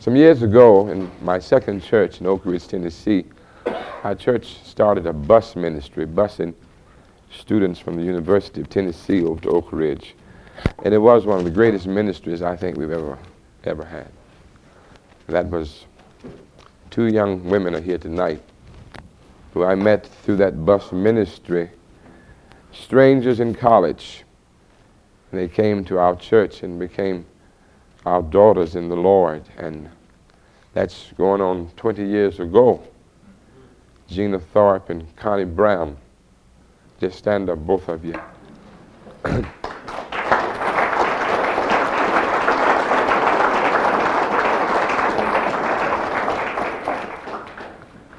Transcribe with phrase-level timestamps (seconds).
[0.00, 3.24] Some years ago, in my second church in Oak Ridge, Tennessee,
[4.04, 6.54] our church started a bus ministry, busing
[7.32, 10.14] students from the University of Tennessee over to Oak Ridge.
[10.84, 13.18] And it was one of the greatest ministries I think we've ever,
[13.64, 14.08] ever had.
[15.26, 15.84] That was
[16.90, 18.40] two young women are here tonight
[19.52, 21.70] who I met through that bus ministry,
[22.72, 24.22] strangers in college.
[25.32, 27.26] They came to our church and became
[28.08, 29.42] our daughters in the Lord.
[29.58, 29.88] And
[30.72, 32.82] that's going on 20 years ago.
[34.08, 35.96] Gina Thorpe and Connie Brown.
[36.98, 38.18] Just stand up, both of you.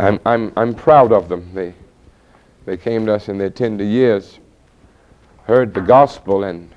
[0.02, 1.52] I'm, I'm, I'm proud of them.
[1.54, 1.74] They,
[2.66, 4.40] they came to us in their tender years,
[5.44, 6.70] heard the gospel, and,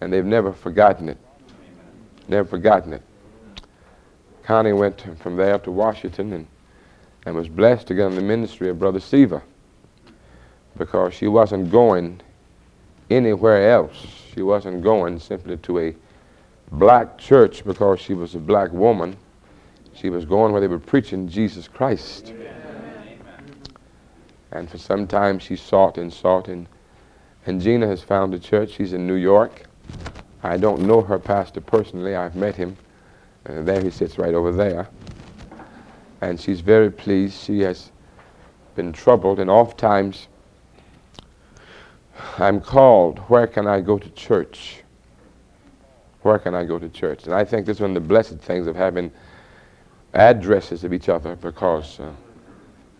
[0.00, 1.18] and they've never forgotten it.
[2.28, 3.02] Never forgotten it.
[4.42, 6.46] Connie went from there to Washington and,
[7.24, 9.42] and was blessed to get in the ministry of Brother Seaver
[10.76, 12.20] because she wasn't going
[13.10, 13.96] anywhere else.
[14.34, 15.94] She wasn't going simply to a
[16.72, 19.16] black church because she was a black woman.
[19.94, 22.28] She was going where they were preaching Jesus Christ.
[22.28, 23.20] Amen.
[24.50, 26.48] And for some time she sought and sought.
[26.48, 26.68] And,
[27.46, 28.72] and Gina has found a church.
[28.72, 29.62] She's in New York.
[30.44, 32.14] I don't know her pastor personally.
[32.14, 32.76] I've met him.
[33.46, 34.88] Uh, there he sits right over there.
[36.20, 37.42] And she's very pleased.
[37.42, 37.90] She has
[38.76, 40.28] been troubled, and oft times
[42.38, 44.82] I'm called, where can I go to church?
[46.20, 47.24] Where can I go to church?
[47.24, 49.10] And I think this is one of the blessed things of having
[50.12, 52.12] addresses of each other because uh,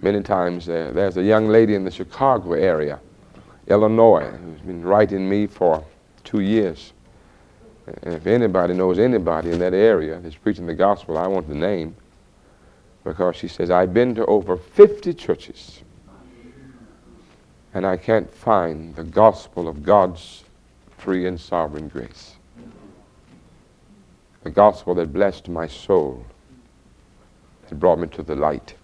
[0.00, 3.00] many times uh, there's a young lady in the Chicago area,
[3.66, 5.84] Illinois, who's been writing me for
[6.24, 6.93] two years.
[7.86, 11.94] If anybody knows anybody in that area that's preaching the gospel, I want the name
[13.02, 15.82] because she says, I've been to over 50 churches
[17.74, 20.44] and I can't find the gospel of God's
[20.96, 22.36] free and sovereign grace.
[24.44, 26.24] The gospel that blessed my soul
[27.68, 28.74] that brought me to the light.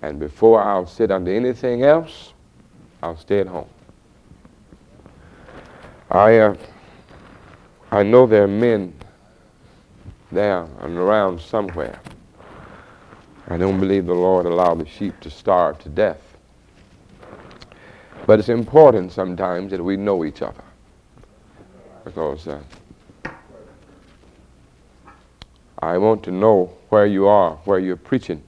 [0.00, 2.32] And before I'll sit under anything else,
[3.02, 3.68] I'll stay at home.
[6.10, 6.56] I, uh,
[7.90, 8.92] I know there are men
[10.30, 11.98] there and around somewhere.
[13.48, 16.20] I don't believe the Lord allowed the sheep to starve to death.
[18.26, 20.62] But it's important sometimes that we know each other
[22.04, 22.60] because uh,
[25.78, 28.42] I want to know where you are, where you're preaching.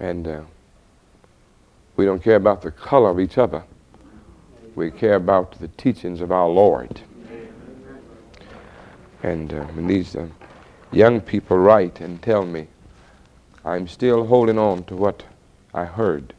[0.00, 0.40] And uh,
[1.96, 3.62] we don't care about the color of each other.
[4.74, 7.00] We care about the teachings of our Lord.
[9.24, 10.26] And uh, when these uh,
[10.92, 12.66] young people write and tell me,
[13.64, 15.24] I'm still holding on to what
[15.72, 16.34] I heard,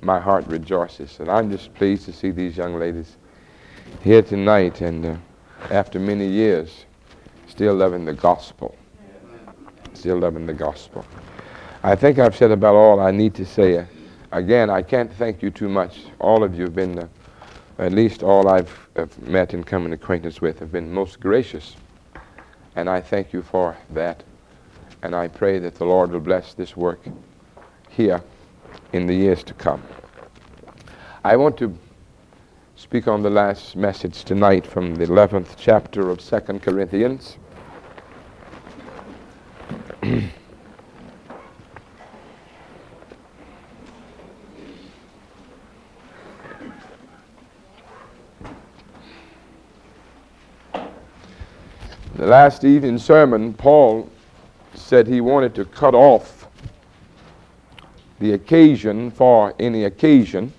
[0.00, 1.18] my heart rejoices.
[1.18, 3.16] And I'm just pleased to see these young ladies
[4.00, 5.16] here tonight and uh,
[5.72, 6.84] after many years
[7.48, 8.76] still loving the gospel.
[9.94, 11.04] Still loving the gospel.
[11.82, 13.84] I think I've said about all I need to say.
[14.30, 16.02] Again, I can't thank you too much.
[16.20, 17.08] All of you have been, uh,
[17.80, 21.74] at least all I've, have met and come in acquaintance with, have been most gracious.
[22.76, 24.22] And I thank you for that.
[25.02, 27.00] And I pray that the Lord will bless this work
[27.88, 28.22] here
[28.92, 29.82] in the years to come.
[31.24, 31.76] I want to
[32.76, 37.36] speak on the last message tonight from the 11th chapter of 2 Corinthians.
[52.16, 54.08] the last evening sermon, Paul
[54.74, 56.46] said he wanted to cut off
[58.20, 60.52] the occasion for any occasion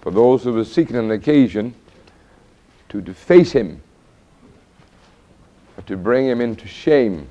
[0.00, 1.74] for those who were seeking an occasion
[2.88, 3.82] to deface him
[5.86, 7.28] to bring him into shame,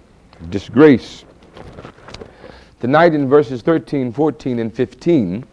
[0.50, 1.26] disgrace.
[2.80, 5.46] Tonight in verses 13, 14, and 15,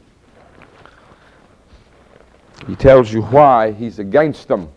[2.66, 4.68] he tells you why he's against them.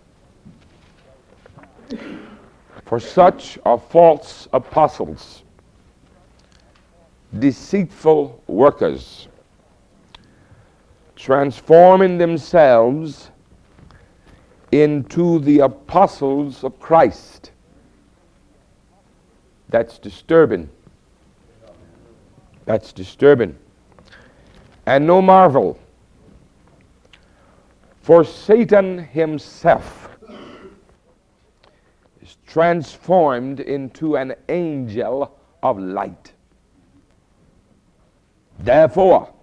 [2.86, 5.44] For such are false apostles,
[7.40, 9.28] deceitful workers,
[11.16, 13.32] transforming themselves
[14.72, 17.52] into the apostles of Christ.
[19.70, 20.70] That's disturbing.
[22.66, 23.58] That's disturbing.
[24.86, 25.80] And no marvel,
[28.06, 30.10] for Satan himself
[32.22, 36.32] is transformed into an angel of light.
[38.60, 39.34] Therefore,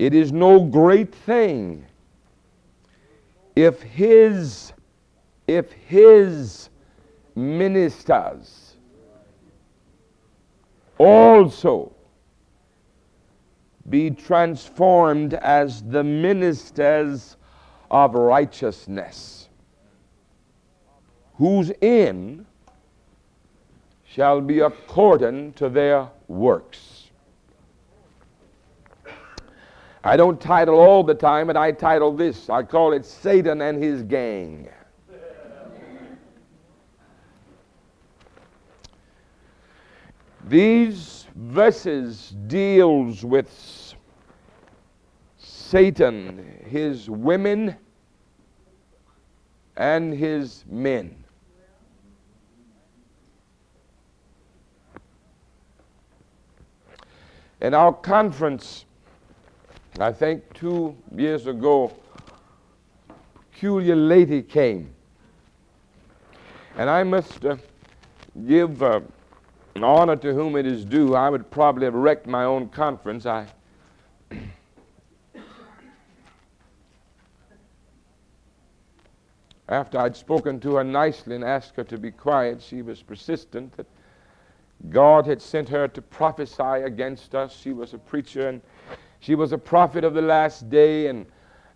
[0.00, 1.86] it is no great thing
[3.54, 4.72] if his
[5.46, 6.70] if his
[7.36, 8.74] ministers
[10.98, 11.92] also
[13.90, 17.36] be transformed as the ministers
[17.90, 19.48] of righteousness,
[21.34, 22.46] whose end
[24.04, 27.10] shall be according to their works.
[30.02, 32.48] I don't title all the time, but I title this.
[32.48, 34.68] I call it Satan and his gang.
[40.48, 43.50] These verses deals with
[45.70, 47.76] Satan, his women,
[49.76, 51.14] and his men.
[57.60, 58.84] In our conference,
[60.00, 61.92] I think two years ago,
[63.08, 63.12] a
[63.52, 64.92] peculiar lady came.
[66.78, 67.54] And I must uh,
[68.44, 69.02] give uh,
[69.80, 71.14] honor to whom it is due.
[71.14, 73.24] I would probably have wrecked my own conference.
[73.24, 73.46] I
[79.70, 83.76] After I'd spoken to her nicely and asked her to be quiet, she was persistent
[83.76, 83.86] that
[84.90, 87.56] God had sent her to prophesy against us.
[87.56, 88.60] She was a preacher and
[89.20, 91.06] she was a prophet of the last day.
[91.06, 91.24] And,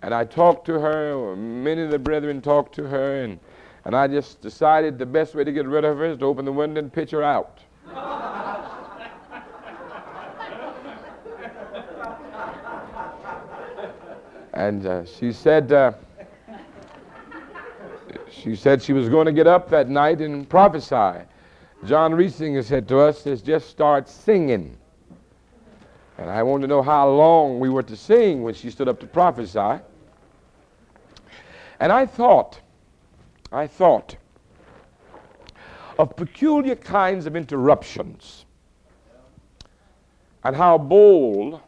[0.03, 3.39] and I talked to her, many of the brethren talked to her, and,
[3.85, 6.45] and I just decided the best way to get rid of her is to open
[6.45, 7.61] the window and pitch her out.
[14.53, 15.93] and uh, she said, uh,
[18.45, 21.25] she said she was going to get up that night and prophesy.
[21.87, 24.77] John Reisinger said to us, says, just start singing.
[26.19, 29.01] And I wanted to know how long we were to sing when she stood up
[29.01, 29.83] to prophesy.
[31.81, 32.61] And I thought,
[33.51, 34.17] I thought
[35.99, 38.45] of peculiar kinds of interruptions
[40.45, 41.61] and how bold,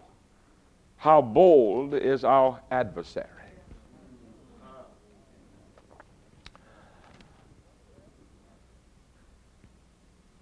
[0.98, 3.35] how bold is our adversary.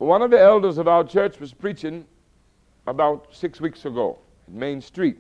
[0.05, 2.05] One of the elders of our church was preaching
[2.87, 5.17] about six weeks ago in Main Street.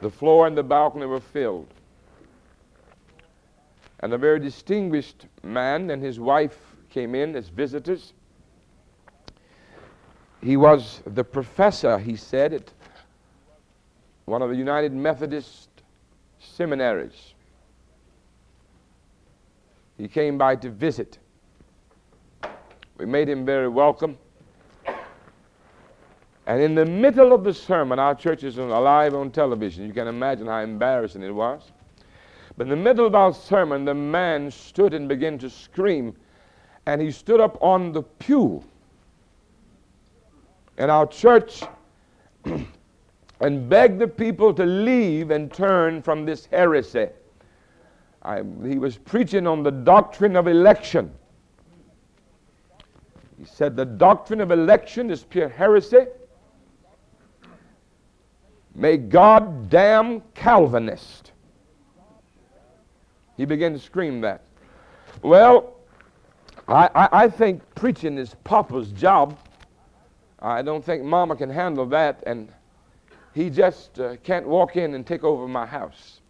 [0.00, 1.66] The floor and the balcony were filled.
[3.98, 6.56] And a very distinguished man and his wife
[6.88, 8.12] came in as visitors.
[10.40, 12.72] He was the professor, he said, at
[14.26, 15.68] one of the United Methodist
[16.38, 17.34] seminaries.
[19.98, 21.18] He came by to visit.
[22.98, 24.16] We made him very welcome.
[26.46, 29.86] And in the middle of the sermon, our church is live on television.
[29.86, 31.72] You can imagine how embarrassing it was.
[32.56, 36.14] But in the middle of our sermon, the man stood and began to scream.
[36.86, 38.62] And he stood up on the pew
[40.76, 41.62] in our church
[42.44, 47.08] and begged the people to leave and turn from this heresy.
[48.22, 51.12] I, he was preaching on the doctrine of election.
[53.44, 56.06] He said the doctrine of election is pure heresy.
[58.74, 61.32] May God damn Calvinist.
[63.36, 64.40] He began to scream that.
[65.20, 65.74] Well,
[66.68, 69.38] I, I, I think preaching is Papa's job.
[70.38, 72.50] I don't think Mama can handle that, and
[73.34, 76.22] he just uh, can't walk in and take over my house.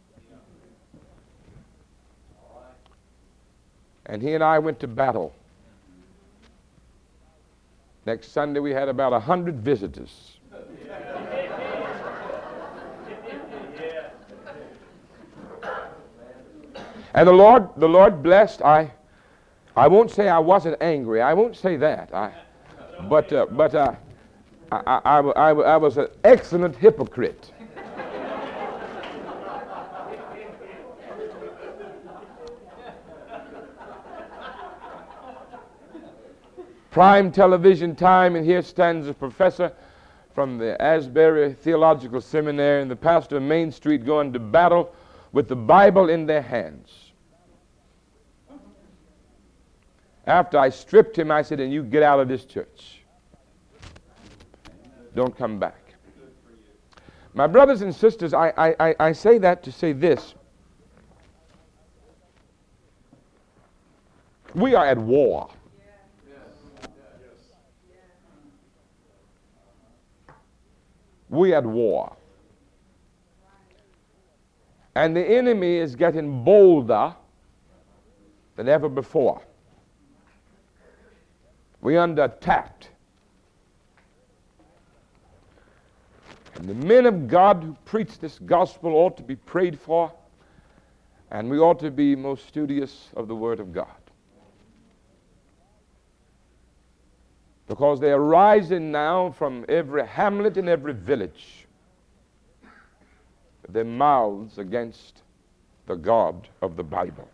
[4.06, 5.32] And he and I went to battle.
[8.06, 10.38] Next Sunday, we had about a hundred visitors.
[17.14, 18.60] And the Lord, the Lord blessed.
[18.62, 18.90] I,
[19.76, 21.22] I won't say I wasn't angry.
[21.22, 22.12] I won't say that.
[22.12, 22.32] I,
[23.08, 23.94] but, uh, but uh,
[24.72, 27.52] I, I, I, I was an excellent hypocrite.
[36.94, 39.72] Prime television time, and here stands a professor
[40.32, 44.94] from the Asbury Theological Seminary and the pastor of Main Street going to battle
[45.32, 47.10] with the Bible in their hands.
[50.28, 53.00] After I stripped him, I said, and you get out of this church.
[55.16, 55.96] Don't come back.
[57.34, 60.36] My brothers and sisters, I, I, I say that to say this.
[64.54, 65.50] We are at war.
[71.34, 72.16] We at war.
[74.94, 77.14] And the enemy is getting bolder
[78.56, 79.42] than ever before.
[81.80, 82.86] We're under attack.
[86.54, 90.12] And the men of God who preach this gospel ought to be prayed for,
[91.32, 94.03] and we ought to be most studious of the Word of God.
[97.66, 101.66] Because they are rising now from every hamlet and every village,
[103.68, 105.22] their mouths against
[105.86, 107.28] the God of the Bible.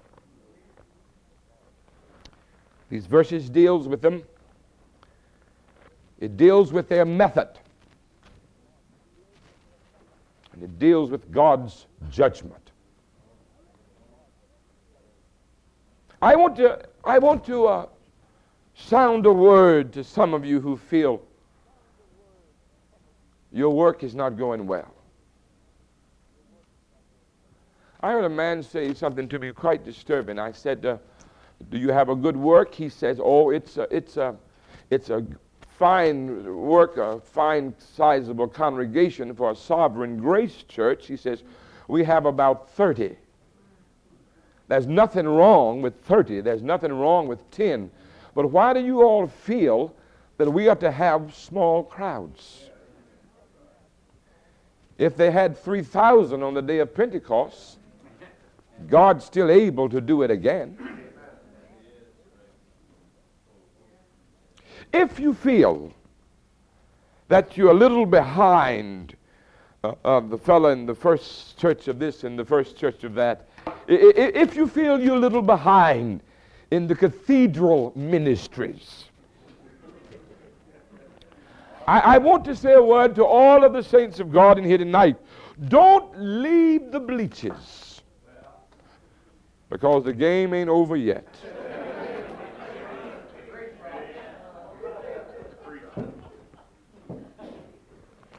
[2.90, 4.22] These verses deals with them.
[6.18, 7.49] It deals with their method.
[10.52, 12.70] And it deals with God's judgment.
[16.20, 17.87] I want to, I want to uh,
[18.87, 21.22] sound a word to some of you who feel
[23.52, 24.94] your work is not going well.
[28.00, 30.38] I heard a man say something to me quite disturbing.
[30.38, 30.96] I said, uh,
[31.68, 34.37] "Do you have a good work?" He says, "Oh, it's a, it's a,
[34.90, 35.26] it's a
[35.80, 41.06] fine work, a fine, sizable congregation for a sovereign grace church.
[41.06, 41.42] He says,
[41.88, 43.16] We have about 30.
[44.68, 47.90] There's nothing wrong with 30, there's nothing wrong with 10.
[48.40, 49.94] But why do you all feel
[50.38, 52.70] that we ought to have small crowds?
[54.97, 57.76] If they had 3,000 on the day of Pentecost,
[58.88, 60.78] God's still able to do it again.
[64.90, 65.92] If you feel
[67.28, 69.16] that you're a little behind
[69.85, 73.50] uh, the fellow in the first church of this and the first church of that,
[73.87, 76.23] if you feel you're a little behind
[76.70, 79.06] in the cathedral ministries,
[81.86, 84.64] I, I want to say a word to all of the saints of God in
[84.64, 85.16] here tonight.
[85.68, 88.02] Don't leave the bleachers
[89.68, 91.26] because the game ain't over yet.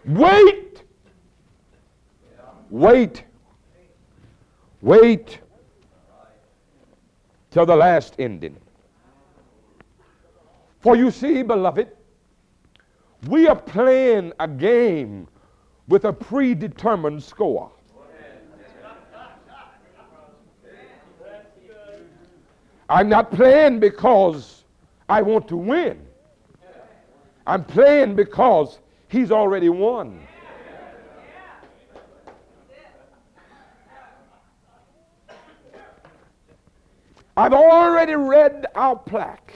[0.06, 0.84] Wait.
[2.70, 3.24] Wait.
[4.82, 5.42] Wait
[7.52, 8.58] till the last ending.
[10.80, 11.90] For you see, beloved,
[13.28, 15.28] we are playing a game
[15.88, 17.72] with a predetermined score.
[22.90, 24.64] I'm not playing because
[25.08, 26.06] I want to win.
[27.46, 28.80] I'm playing because
[29.12, 30.26] He's already won.
[37.38, 39.54] I've already read our plaque.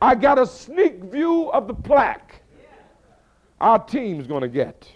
[0.00, 2.42] I got a sneak view of the plaque
[3.60, 4.90] our team's going to get.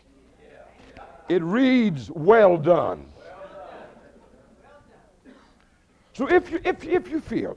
[1.29, 3.07] It reads, Well done.
[6.13, 7.57] So if you, if, if you feel,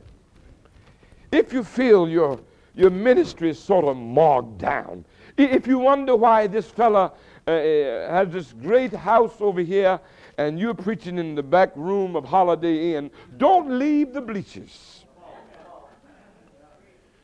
[1.32, 2.40] if you feel you're
[2.76, 5.06] your ministry is sort of marked down.
[5.38, 7.12] If you wonder why this fella
[7.48, 10.00] uh, uh, has this great house over here
[10.38, 15.06] and you're preaching in the back room of Holiday Inn, don't leave the bleachers.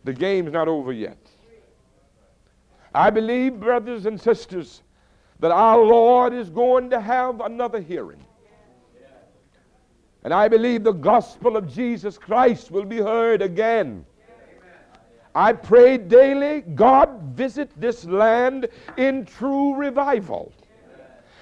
[0.04, 1.18] The game's not over yet.
[2.94, 4.82] I believe, brothers and sisters,
[5.40, 8.26] that our Lord is going to have another hearing.
[10.24, 14.06] And I believe the gospel of Jesus Christ will be heard again.
[15.34, 20.52] I pray daily, God, visit this land in true revival.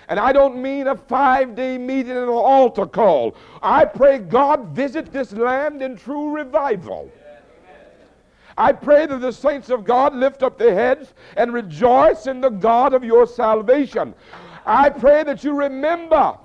[0.10, 3.36] And I don't mean a five day meeting and an altar call.
[3.62, 7.12] I pray God visit this land in true revival.
[8.58, 12.50] I pray that the saints of God lift up their heads and rejoice in the
[12.50, 14.16] God of your salvation.
[14.66, 16.38] I pray that you remember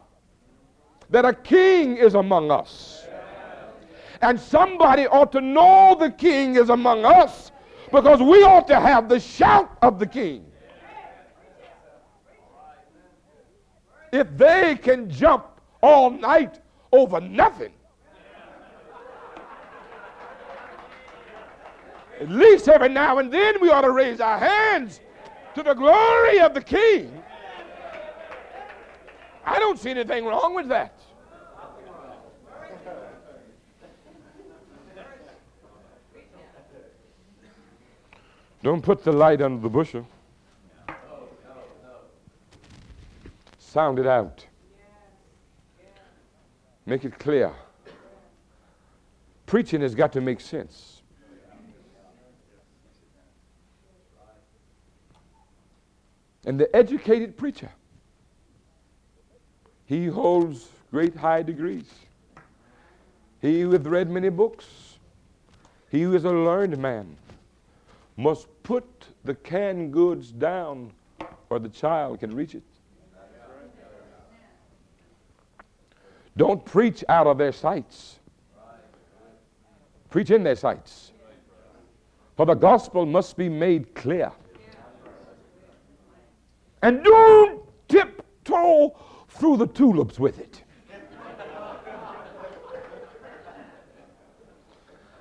[1.09, 3.07] that a king is among us.
[4.21, 7.51] And somebody ought to know the king is among us
[7.91, 10.45] because we ought to have the shout of the king.
[14.13, 15.47] If they can jump
[15.83, 16.61] all night
[16.93, 17.73] over nothing,
[22.21, 25.01] at least every now and then we ought to raise our hands
[25.55, 27.23] to the glory of the king.
[29.45, 30.93] I don't see anything wrong with that.
[38.63, 40.07] Don't put the light under the bushel.
[43.73, 44.45] Sound it out.
[46.85, 47.51] Make it clear.
[49.47, 51.01] preaching has got to make sense.
[56.45, 57.71] And the educated preacher,
[59.87, 61.89] he holds great high degrees.
[63.41, 64.67] He who has read many books,
[65.91, 67.17] he who is a learned man,
[68.19, 68.85] must put
[69.25, 70.93] the canned goods down
[71.49, 72.63] or the child can reach it.
[76.37, 78.19] Don't preach out of their sights.
[80.11, 81.13] Preach in their sights.
[82.37, 84.33] For the gospel must be made clear.
[86.83, 88.97] And don't tiptoe
[89.29, 90.63] through the tulips with it.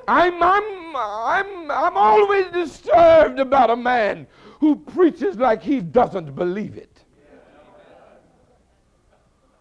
[0.08, 4.28] I'm, I'm, I'm, I'm always disturbed about a man
[4.60, 7.01] who preaches like he doesn't believe it.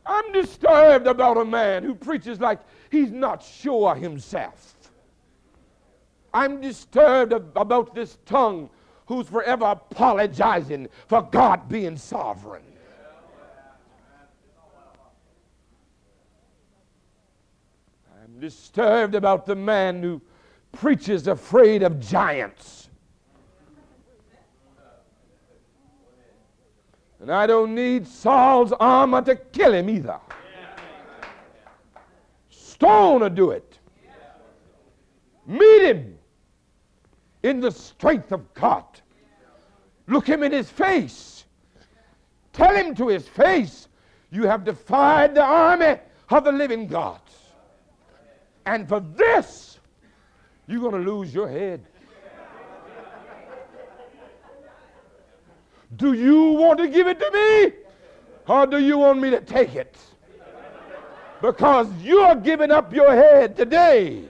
[0.06, 4.74] I'm disturbed about a man who preaches like he's not sure himself.
[6.32, 8.70] I'm disturbed about this tongue
[9.06, 12.62] who's forever apologizing for God being sovereign.
[18.22, 20.22] I'm disturbed about the man who
[20.72, 22.89] preaches afraid of giants.
[27.20, 30.18] And I don't need Saul's armor to kill him either.
[32.48, 33.78] Stone to do it.
[35.46, 36.18] Meet him
[37.42, 38.84] in the strength of God.
[40.06, 41.44] Look him in his face.
[42.52, 43.88] Tell him to his face,
[44.30, 45.98] you have defied the army
[46.30, 47.20] of the living God.
[48.66, 49.78] And for this,
[50.66, 51.86] you're going to lose your head.
[55.96, 57.72] Do you want to give it to me?
[58.46, 59.96] Or do you want me to take it?
[61.40, 64.24] Because you're giving up your head today.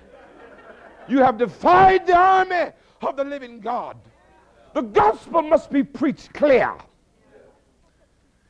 [1.09, 2.71] You have defied the army
[3.03, 3.97] of the living God.
[4.75, 6.77] The gospel must be preached clear.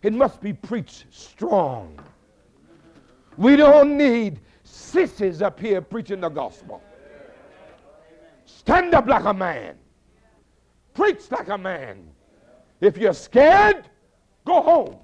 [0.02, 1.98] It must be preached strong.
[3.36, 6.82] We don't need sissies up here preaching the gospel.
[8.44, 9.76] Stand up like a man.
[10.92, 12.10] Preach like a man.
[12.80, 13.88] If you're scared,
[14.44, 14.96] go home.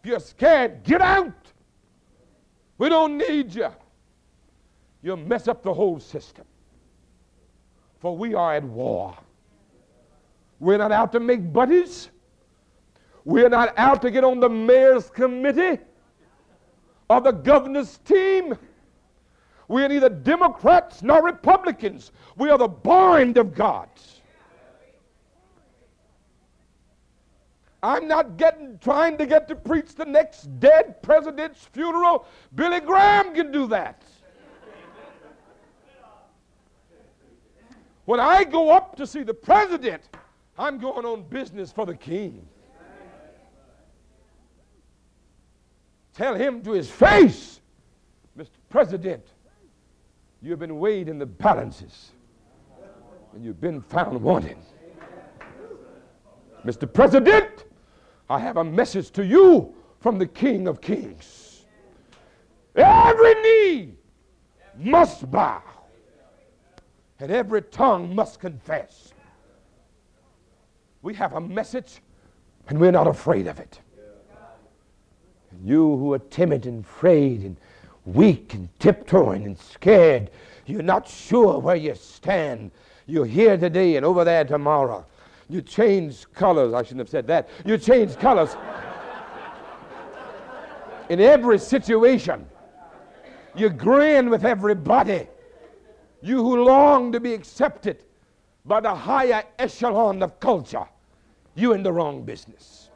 [0.00, 1.32] If you're scared, get out.
[2.78, 3.68] We don't need you.
[5.02, 6.44] You'll mess up the whole system.
[7.98, 9.16] For we are at war.
[10.60, 12.10] We're not out to make buddies.
[13.24, 15.82] We're not out to get on the mayor's committee
[17.08, 18.56] or the governor's team.
[19.68, 22.12] We are neither Democrats nor Republicans.
[22.36, 23.88] We are the bond of God.
[27.82, 32.26] I'm not getting trying to get to preach the next dead president's funeral.
[32.54, 34.02] Billy Graham can do that.
[38.06, 40.02] When I go up to see the president,
[40.56, 42.46] I'm going on business for the king.
[46.14, 47.60] Tell him to his face,
[48.38, 48.48] Mr.
[48.70, 49.22] President,
[50.40, 52.12] you have been weighed in the balances
[53.34, 54.62] and you've been found wanting.
[56.64, 56.90] Mr.
[56.90, 57.65] President,
[58.28, 61.64] I have a message to you from the King of Kings.
[62.74, 63.94] Every knee
[64.76, 65.62] must bow,
[67.20, 69.12] and every tongue must confess.
[71.02, 72.02] We have a message,
[72.68, 73.80] and we're not afraid of it.
[75.52, 77.56] And you who are timid and afraid and
[78.04, 80.30] weak and tiptoeing and scared,
[80.66, 82.72] you're not sure where you stand.
[83.06, 85.06] You're here today and over there tomorrow.
[85.48, 86.74] You change colors.
[86.74, 87.48] I shouldn't have said that.
[87.64, 88.56] You change colors
[91.08, 92.46] in every situation.
[93.54, 95.28] You grin with everybody.
[96.20, 98.02] You who long to be accepted
[98.64, 100.86] by the higher echelon of culture,
[101.54, 102.90] you in the wrong business.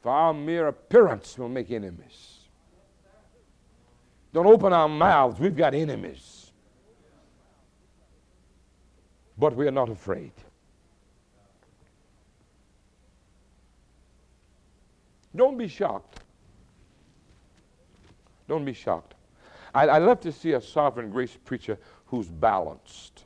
[0.00, 2.40] For our mere appearance will make enemies.
[4.32, 6.35] Don't open our mouths, we've got enemies
[9.38, 10.32] but we are not afraid.
[15.34, 16.20] Don't be shocked.
[18.48, 19.14] Don't be shocked.
[19.74, 23.24] I, I love to see a sovereign grace preacher who's balanced.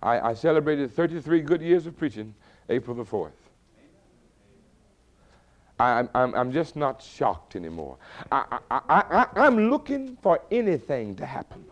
[0.00, 2.34] I, I celebrated 33 good years of preaching
[2.68, 3.32] April the 4th.
[5.78, 7.98] I'm, I'm, I'm just not shocked anymore.
[8.32, 11.64] I, I, I, I'm looking for anything to happen.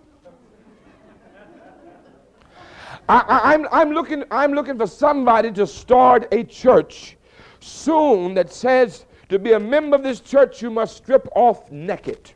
[3.09, 7.17] I, am I'm, I'm, looking, I'm looking for somebody to start a church
[7.61, 12.33] soon that says to be a member of this church, you must strip off naked.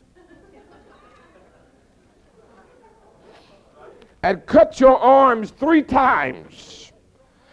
[4.23, 6.93] and cut your arms three times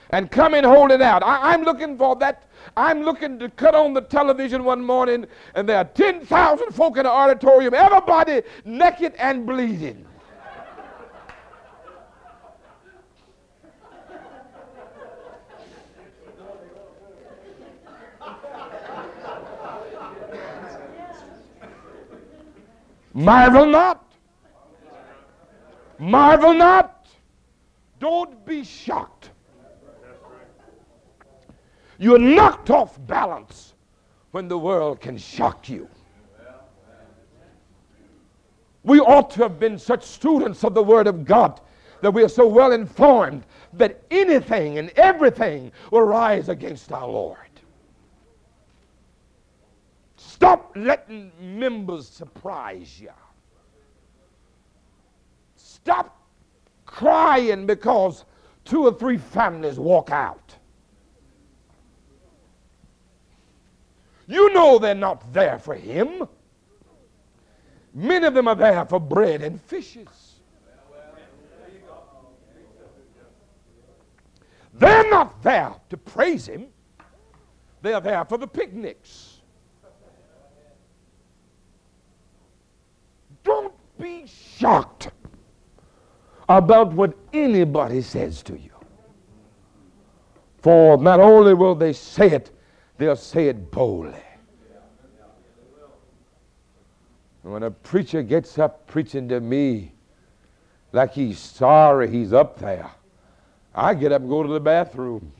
[0.09, 1.23] and come and hold it out.
[1.23, 2.46] I, am looking for that.
[2.75, 5.25] I'm looking to cut on the television one morning,
[5.55, 10.05] and there are 10,000 folk in the auditorium, everybody naked and bleeding.
[23.13, 24.13] Marvel not.
[25.97, 27.07] Marvel not.
[27.99, 29.16] Don't be shocked.
[31.97, 33.73] You're knocked off balance
[34.31, 35.89] when the world can shock you.
[38.83, 41.59] We ought to have been such students of the Word of God
[42.01, 47.37] that we are so well informed that anything and everything will rise against our Lord.
[50.15, 53.09] Stop letting members surprise you.
[55.55, 56.21] Stop
[56.85, 58.23] crying because
[58.63, 60.56] two or three families walk out.
[64.27, 66.27] You know they're not there for him.
[67.93, 70.35] Many of them are there for bread and fishes.
[74.73, 76.67] They're not there to praise him.
[77.81, 79.41] They're there for the picnics.
[83.43, 85.09] Don't be shocked
[86.49, 88.71] about what anybody says to you.
[90.59, 92.51] For not only will they say it,
[92.97, 94.13] they'll say it boldly.
[97.43, 99.93] And when a preacher gets up preaching to me
[100.91, 102.89] like he's sorry he's up there,
[103.73, 105.31] I get up and go to the bathroom.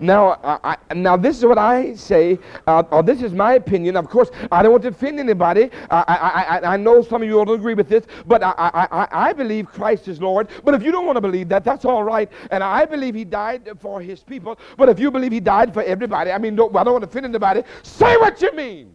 [0.00, 3.96] Now, I, now this is what I say, uh, or this is my opinion.
[3.96, 5.70] Of course, I don't want to offend anybody.
[5.90, 9.32] I, I, I know some of you don't agree with this, but I, I, I
[9.34, 10.48] believe Christ is Lord.
[10.64, 12.30] But if you don't want to believe that, that's all right.
[12.50, 14.58] And I believe He died for His people.
[14.78, 17.08] But if you believe He died for everybody, I mean, don't, I don't want to
[17.08, 17.62] offend anybody.
[17.82, 18.94] Say what you mean.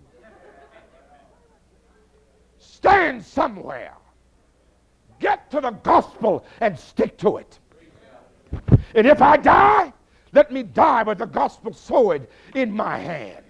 [2.58, 3.94] Stand somewhere.
[5.20, 7.60] Get to the gospel and stick to it.
[8.96, 9.94] And if I die,
[10.36, 13.44] let me die with the gospel sword in my hand.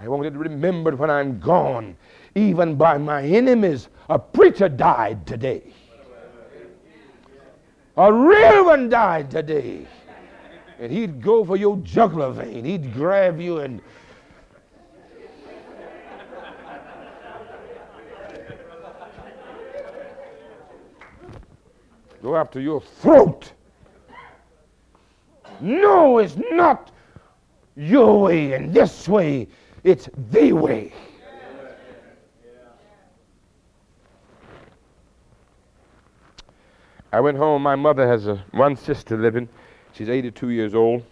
[0.00, 1.96] I want it remembered when I'm gone,
[2.34, 3.88] even by my enemies.
[4.08, 5.62] A preacher died today.
[7.96, 9.86] A real one died today.
[10.78, 12.64] And he'd go for your jugular vein.
[12.64, 13.82] He'd grab you and
[22.22, 23.52] go after your throat.
[25.60, 26.90] No, it's not
[27.76, 29.48] your way and this way,
[29.84, 30.92] it's the way.
[37.10, 37.62] I went home.
[37.62, 39.48] My mother has a, one sister living.
[39.92, 41.04] She's 82 years old.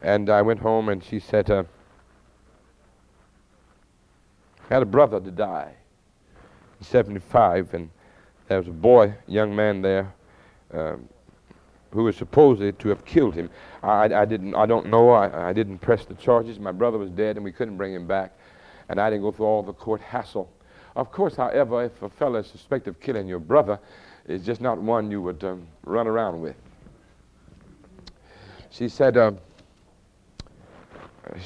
[0.00, 1.64] And I went home and she said, uh,
[4.68, 5.74] had a brother to die,
[6.80, 7.90] 75, and
[8.48, 10.12] there was a boy, young man there,
[10.72, 11.08] um,
[11.90, 13.50] who was supposedly to have killed him.
[13.82, 15.10] I, I didn't, I don't know.
[15.10, 16.58] I, I didn't press the charges.
[16.58, 18.36] My brother was dead, and we couldn't bring him back,
[18.88, 20.50] and I didn't go through all the court hassle.
[20.96, 23.78] Of course, however, if a fellow is suspected of killing your brother,
[24.26, 26.56] it's just not one you would um, run around with.
[28.70, 29.32] She said, uh,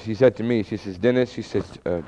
[0.05, 2.03] she said to me, she says, Dennis, she says, uh,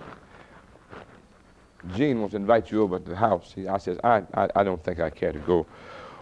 [1.92, 3.54] Jean wants to invite you over to the house.
[3.68, 5.66] I says, I, I, I don't think I care to go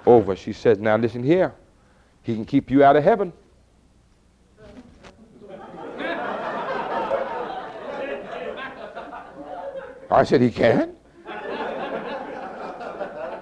[0.06, 0.34] over.
[0.34, 1.54] She says, now listen here.
[2.22, 3.32] He can keep you out of heaven.
[10.10, 10.96] I said, he can?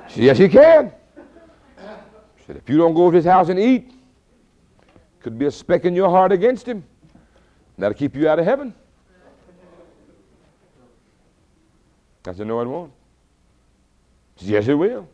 [0.09, 0.92] She said, yes, he can.
[2.38, 3.92] She said, if you don't go to his house and eat,
[5.20, 6.85] could be a speck in your heart against him.
[7.78, 8.74] That'll keep you out of heaven.
[12.26, 12.92] I said, No, it won't.
[14.37, 15.09] Said, yes, it will.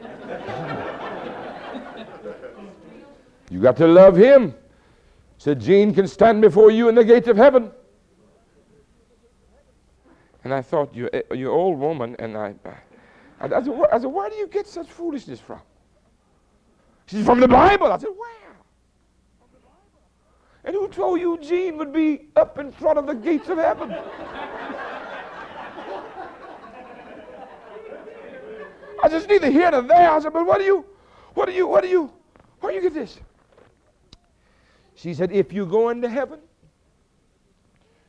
[3.50, 4.54] you got to love him.
[5.38, 7.70] Said, Jean can stand before you in the gates of heaven.
[10.44, 12.16] And I thought, you're, eh, you're old woman.
[12.18, 12.74] And I, I,
[13.40, 15.60] I, said, I said, where do you get such foolishness from?
[17.06, 17.92] She's from the Bible.
[17.92, 18.47] I said, where?
[20.64, 23.94] And who told you Jean would be up in front of the gates of heaven?
[29.02, 30.10] I just neither here nor there.
[30.10, 30.84] I said, but what do you,
[31.34, 32.12] what do you, what do you,
[32.60, 33.18] where do you get this?
[34.94, 36.40] She said, if you go into heaven,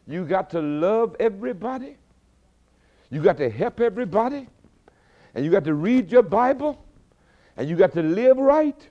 [0.07, 1.97] you got to love everybody.
[3.11, 4.47] You got to help everybody.
[5.35, 6.83] And you got to read your Bible.
[7.55, 8.87] And you got to live right.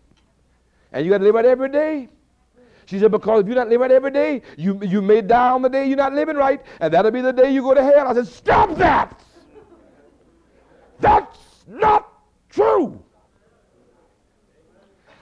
[0.93, 2.09] And you got to live right every day.
[2.89, 5.61] She said, because if you're not living right every day, you, you may die on
[5.61, 8.09] the day you're not living right, and that'll be the day you go to hell.
[8.09, 9.23] I said, stop that!
[10.99, 12.11] That's not
[12.49, 12.99] true.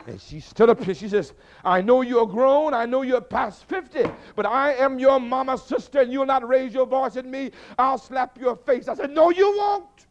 [0.07, 1.33] And she stood up and she says,
[1.65, 4.05] I know you're grown, I know you're past 50,
[4.37, 7.51] but I am your mama's sister and you'll not raise your voice at me.
[7.77, 8.87] I'll slap your face.
[8.87, 10.07] I said, No, you won't.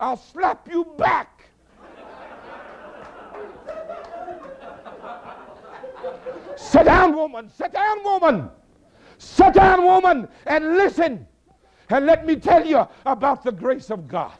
[0.00, 1.33] I'll slap you back.
[6.56, 7.50] Sit down, woman.
[7.50, 8.50] Sit down, woman.
[9.18, 11.26] Sit down, woman, and listen.
[11.90, 14.32] And let me tell you about the grace of God.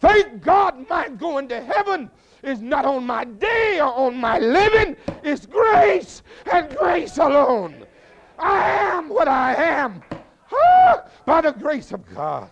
[0.00, 2.10] Thank God my going to heaven
[2.42, 4.96] is not on my day or on my living.
[5.22, 7.86] It's grace and grace alone.
[8.38, 10.02] I am what I am
[10.52, 12.50] ah, by the grace of God.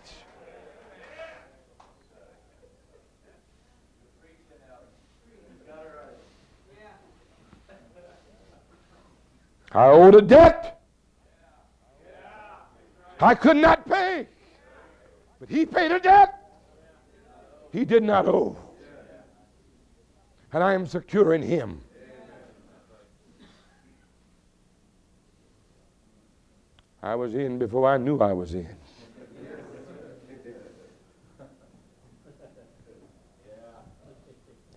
[9.73, 10.81] I owed a debt
[13.19, 14.27] I could not pay,
[15.39, 16.41] but he paid a debt
[17.71, 18.57] he did not owe.
[20.53, 21.81] And I am secure in him.
[27.03, 28.75] I was in before I knew I was in.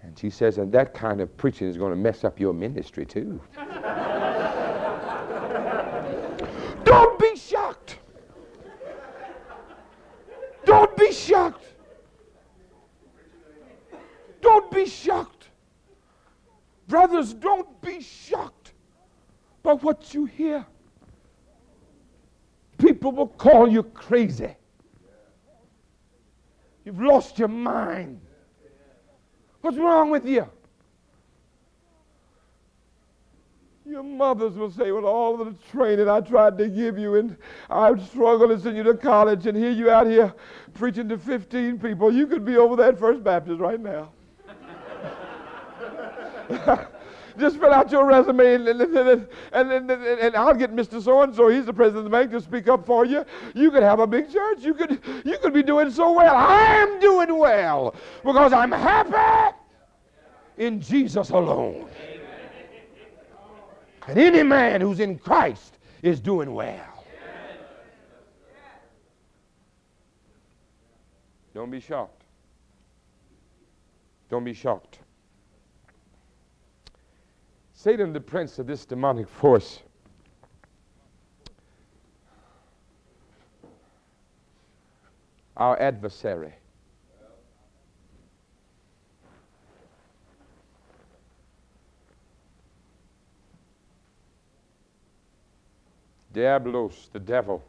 [0.03, 3.05] And she says, and that kind of preaching is going to mess up your ministry
[3.05, 3.41] too.
[6.85, 7.99] Don't be shocked.
[10.65, 11.65] Don't be shocked.
[14.45, 15.49] Don't be shocked.
[16.95, 18.73] Brothers, don't be shocked
[19.65, 20.65] by what you hear.
[22.79, 24.55] People will call you crazy.
[26.85, 28.21] You've lost your mind.
[29.61, 30.49] What's wrong with you?
[33.85, 37.37] Your mothers will say, Well, all of the training I tried to give you, and
[37.69, 40.33] I struggled to send you to college, and here you out here
[40.75, 42.13] preaching to 15 people.
[42.13, 44.13] You could be over there at First Baptist right now.
[47.39, 51.03] Just fill out your resume and, and, and, and, I'll get Mr.
[51.03, 53.25] So and so, he's the president of the bank, to speak up for you.
[53.55, 54.59] You could have a big church.
[54.61, 56.37] You could, you could be doing so well.
[56.37, 59.57] I am doing well because I'm happy
[60.59, 61.89] in Jesus alone.
[64.07, 67.05] And any man who's in Christ is doing well.
[71.53, 72.23] Don't be shocked.
[74.29, 74.99] Don't be shocked.
[77.85, 79.81] Satan, the prince of this demonic force,
[85.59, 86.55] our adversary.
[96.33, 97.63] Diablos, the devil,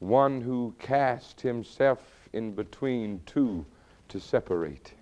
[0.00, 3.64] one who cast himself in between two
[4.08, 4.92] to separate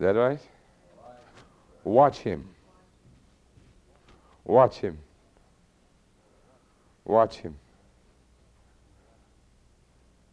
[0.00, 0.40] that right?
[1.84, 2.48] Watch him.
[4.44, 4.98] Watch him.
[7.04, 7.56] Watch him.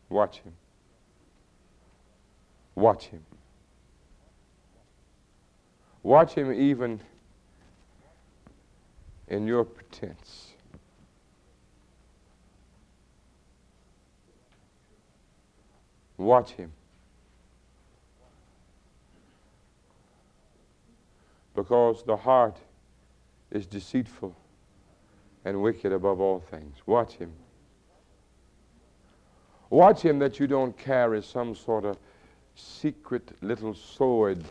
[0.10, 0.54] Watch him.
[2.76, 3.24] Watch him.
[6.04, 7.02] Watch him even
[9.28, 10.54] in your pretense.
[16.18, 16.72] Watch him.
[21.58, 22.56] Because the heart
[23.50, 24.34] is deceitful
[25.44, 26.76] and wicked above all things.
[26.86, 27.34] Watch him.
[29.72, 31.98] Watch him that you don't carry some sort of
[32.54, 34.44] secret little sword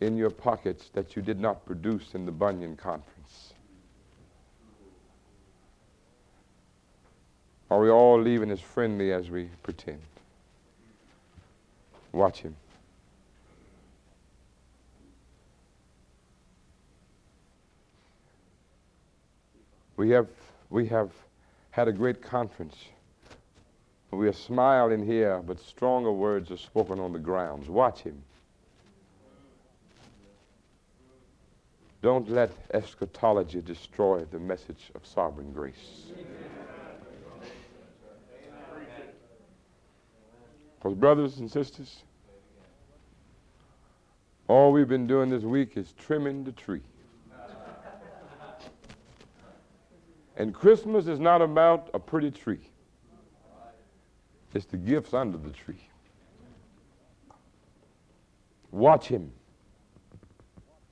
[0.00, 3.52] in your pockets that you did not produce in the Bunyan conference.
[7.70, 10.02] Are we all leaving as friendly as we pretend?
[12.10, 12.56] Watch him.
[19.98, 20.28] We have,
[20.70, 21.10] we have
[21.70, 22.76] had a great conference.
[24.12, 27.68] We are smiling here, but stronger words are spoken on the grounds.
[27.68, 28.22] Watch him.
[32.00, 36.12] Don't let eschatology destroy the message of sovereign grace.
[40.76, 42.04] Because, brothers and sisters,
[44.46, 46.82] all we've been doing this week is trimming the tree.
[50.38, 52.70] And Christmas is not about a pretty tree,
[54.54, 55.88] it's the gifts under the tree.
[58.70, 59.32] Watch him.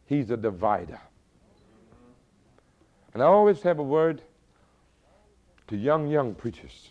[0.07, 1.01] He's a divider.
[3.15, 4.23] And I always have a word
[5.69, 6.91] to young, young preachers.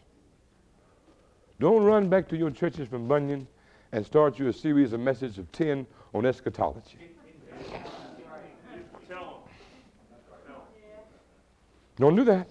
[1.60, 3.48] Don't run back to your churches from Bunyan
[3.92, 6.98] and start you a series of messages of 10 on eschatology.
[11.98, 12.50] Don't do that.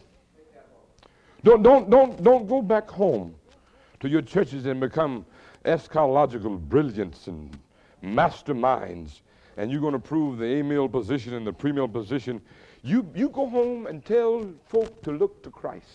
[1.43, 3.35] Don't, don't, don't, don't go back home
[4.01, 5.27] to your churches and become
[5.65, 7.59] eschatological brilliants and
[8.03, 9.21] masterminds
[9.57, 12.41] and you're going to prove the amil position and the premil position.
[12.83, 15.87] You, you go home and tell folk to look to Christ.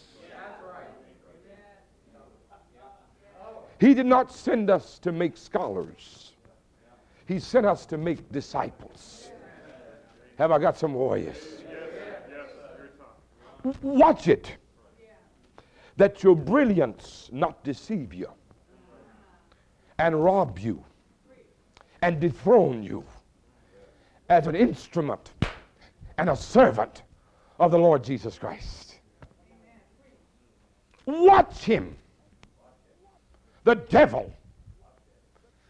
[3.79, 6.33] He did not send us to make scholars.
[7.27, 9.31] He sent us to make disciples.
[10.38, 11.38] Have I got some warriors?
[13.81, 14.55] Watch it.
[15.97, 18.29] That your brilliance not deceive you
[19.97, 20.83] and rob you
[22.01, 23.03] and dethrone you
[24.29, 25.31] as an instrument
[26.17, 27.03] and a servant
[27.59, 28.95] of the Lord Jesus Christ.
[31.05, 31.97] Watch him.
[33.65, 34.33] The devil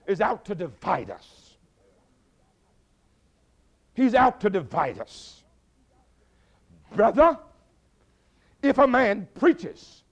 [0.05, 1.55] is out to divide us.
[3.93, 5.43] He's out to divide us.
[6.95, 7.37] Brother,
[8.61, 10.03] if a man preaches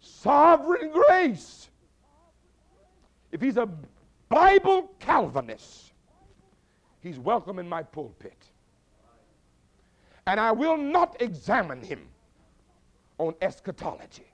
[0.00, 1.68] sovereign grace,
[3.32, 3.68] if he's a
[4.28, 5.92] Bible Calvinist,
[7.00, 8.38] he's welcome in my pulpit.
[10.26, 12.08] And I will not examine him
[13.18, 14.26] on eschatology.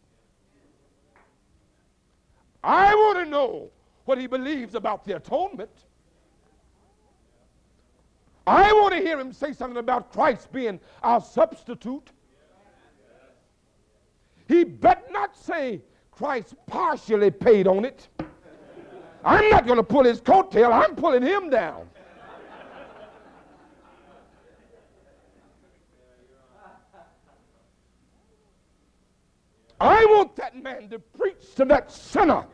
[2.62, 3.70] I want to know
[4.05, 5.70] what he believes about the atonement.
[8.46, 12.11] I want to hear him say something about Christ being our substitute.
[14.51, 18.09] He bet not say Christ partially paid on it.
[19.25, 21.89] I'm not going to pull his coattail, I'm pulling him down.
[29.81, 32.45] I want that man to preach to that sinner.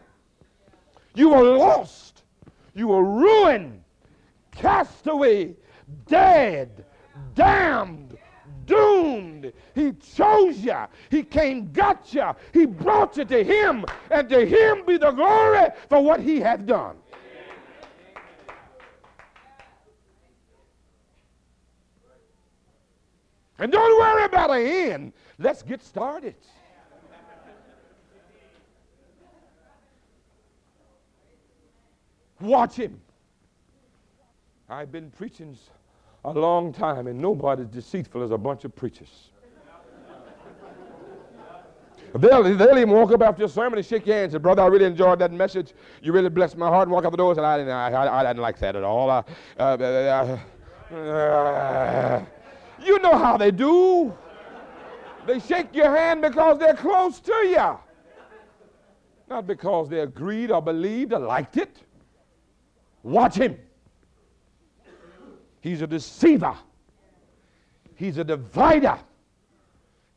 [1.15, 2.25] You are lost.
[2.75, 3.83] You are ruined,
[4.51, 5.57] cast away,
[6.07, 6.85] dead,
[7.35, 8.06] damned,
[8.67, 9.53] doomed.
[9.75, 10.77] He chose you.
[11.11, 12.35] He came, got you.
[12.53, 16.67] He brought you to Him, and to Him be the glory for what He hath
[16.67, 16.97] done.
[23.59, 25.13] And don't worry about an end.
[25.39, 26.35] Let's get started.
[32.41, 33.01] Watch him.
[34.69, 35.57] I've been preaching
[36.27, 39.31] a long time, and nobody's deceitful as a bunch of preachers.
[42.15, 44.62] They'll, they'll even walk up after your sermon and shake your hands and say, Brother,
[44.62, 45.75] I really enjoyed that message.
[46.03, 46.89] You really blessed my heart.
[46.89, 48.75] And walk out the door and say, I didn't, I, I, I didn't like that
[48.75, 49.11] at all.
[49.11, 49.23] Uh,
[49.59, 50.39] uh,
[50.95, 52.25] uh,
[52.83, 54.15] you know how they do.
[55.27, 57.79] They shake your hand because they're close to you,
[59.29, 61.77] not because they agreed or believed or liked it.
[63.03, 63.59] Watch him.
[65.67, 66.57] He's a deceiver.
[67.97, 68.97] He's a divider.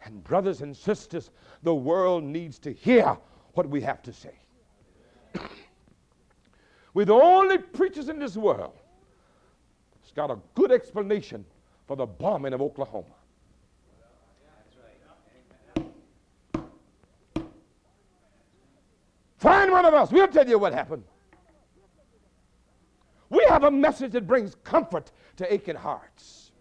[0.06, 1.32] And, brothers and sisters,
[1.64, 3.18] the world needs to hear
[3.54, 4.36] what we have to say.
[6.94, 8.76] We're the only preachers in this world
[9.96, 11.44] that's got a good explanation
[11.88, 13.08] for the bombing of Oklahoma.
[19.38, 20.12] Find one of us.
[20.12, 21.06] We'll tell you what happened.
[23.30, 26.52] We have a message that brings comfort to aching hearts.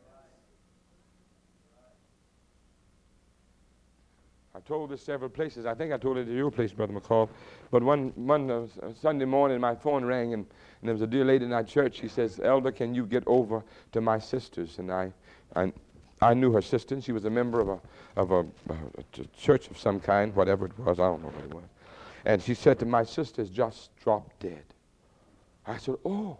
[4.54, 5.66] I told this several places.
[5.66, 7.28] I think I told it to your place, Brother McCall.
[7.70, 8.66] But one, one uh,
[9.00, 10.44] Sunday morning, my phone rang, and,
[10.80, 12.00] and there was a dear lady in our church.
[12.00, 13.62] She says, Elder, can you get over
[13.92, 14.80] to my sisters?
[14.80, 15.12] And I,
[15.54, 15.72] I,
[16.20, 17.80] I knew her sister, and she was a member of a,
[18.16, 20.98] of a, a church of some kind, whatever it was.
[20.98, 21.64] I don't know what it was.
[22.24, 24.64] And she said to my sisters, just dropped dead.
[25.66, 26.36] I said, oh.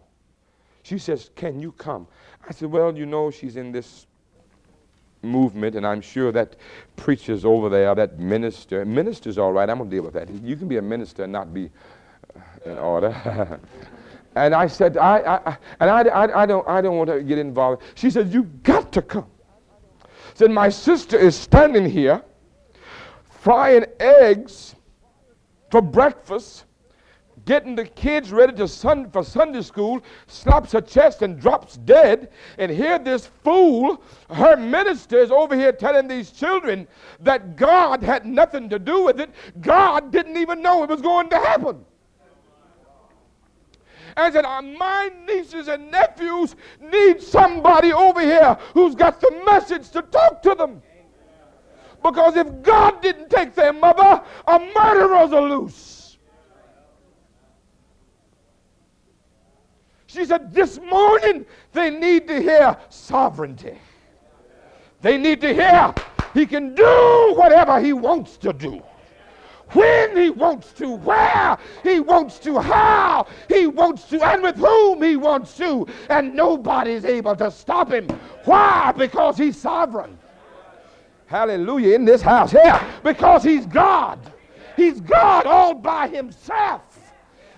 [0.83, 2.07] She says, Can you come?
[2.47, 4.07] I said, Well, you know, she's in this
[5.21, 6.55] movement, and I'm sure that
[6.95, 10.29] preachers over there, that minister, minister's all right, I'm going to deal with that.
[10.29, 11.69] You can be a minister and not be
[12.35, 13.59] uh, in order.
[14.35, 17.37] and I said, I, I, and I, I, I, don't, I don't want to get
[17.37, 17.83] involved.
[17.95, 19.27] She said, You've got to come.
[20.35, 22.23] Said, My sister is standing here
[23.29, 24.75] frying eggs
[25.71, 26.65] for breakfast
[27.49, 32.29] getting the kids ready to sun, for Sunday school, slaps her chest and drops dead.
[32.59, 36.87] And here this fool, her minister, is over here telling these children
[37.21, 39.31] that God had nothing to do with it.
[39.61, 41.83] God didn't even know it was going to happen.
[44.15, 49.89] And said, uh, My nieces and nephews need somebody over here who's got the message
[49.89, 50.83] to talk to them.
[52.03, 55.98] Because if God didn't take their mother, a murderer's are loose.
[60.09, 63.77] She said, This morning they need to hear sovereignty.
[65.01, 65.93] They need to hear
[66.33, 68.81] he can do whatever he wants to do.
[69.73, 75.03] When he wants to, where he wants to, how he wants to, and with whom
[75.03, 75.85] he wants to.
[76.09, 78.07] And nobody's able to stop him.
[78.45, 78.91] Why?
[78.97, 80.17] Because he's sovereign.
[81.27, 81.93] Hallelujah.
[81.93, 82.81] In this house here.
[83.03, 84.19] Because he's God.
[84.75, 86.88] He's God all by himself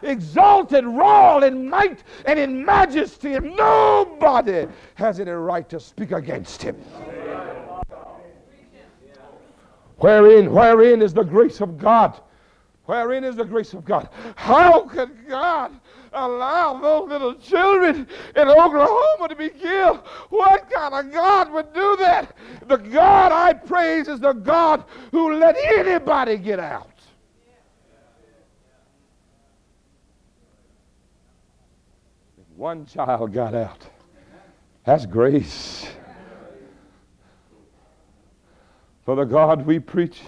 [0.04, 6.62] exalted, royal in might and in majesty, and nobody has any right to speak against
[6.62, 6.76] him.
[9.98, 12.20] Wherein, wherein is the grace of God?
[12.86, 14.10] Wherein is the grace of God?
[14.36, 15.72] How could God
[16.12, 20.00] allow those little children in Oklahoma to be killed?
[20.30, 22.36] What kind of God would do that?
[22.68, 26.91] The God I praise is the God who let anybody get out.
[32.62, 33.88] One child got out.
[34.86, 35.88] That's grace.
[39.04, 40.22] For the God we preach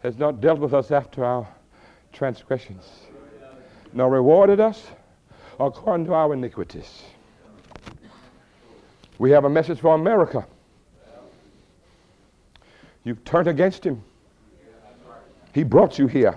[0.00, 1.48] has not dealt with us after our
[2.12, 2.84] transgressions,
[3.94, 4.88] nor rewarded us
[5.58, 7.04] according to our iniquities.
[9.18, 10.46] We have a message for America.
[13.04, 14.04] You've turned against him.
[15.54, 16.36] He brought you here.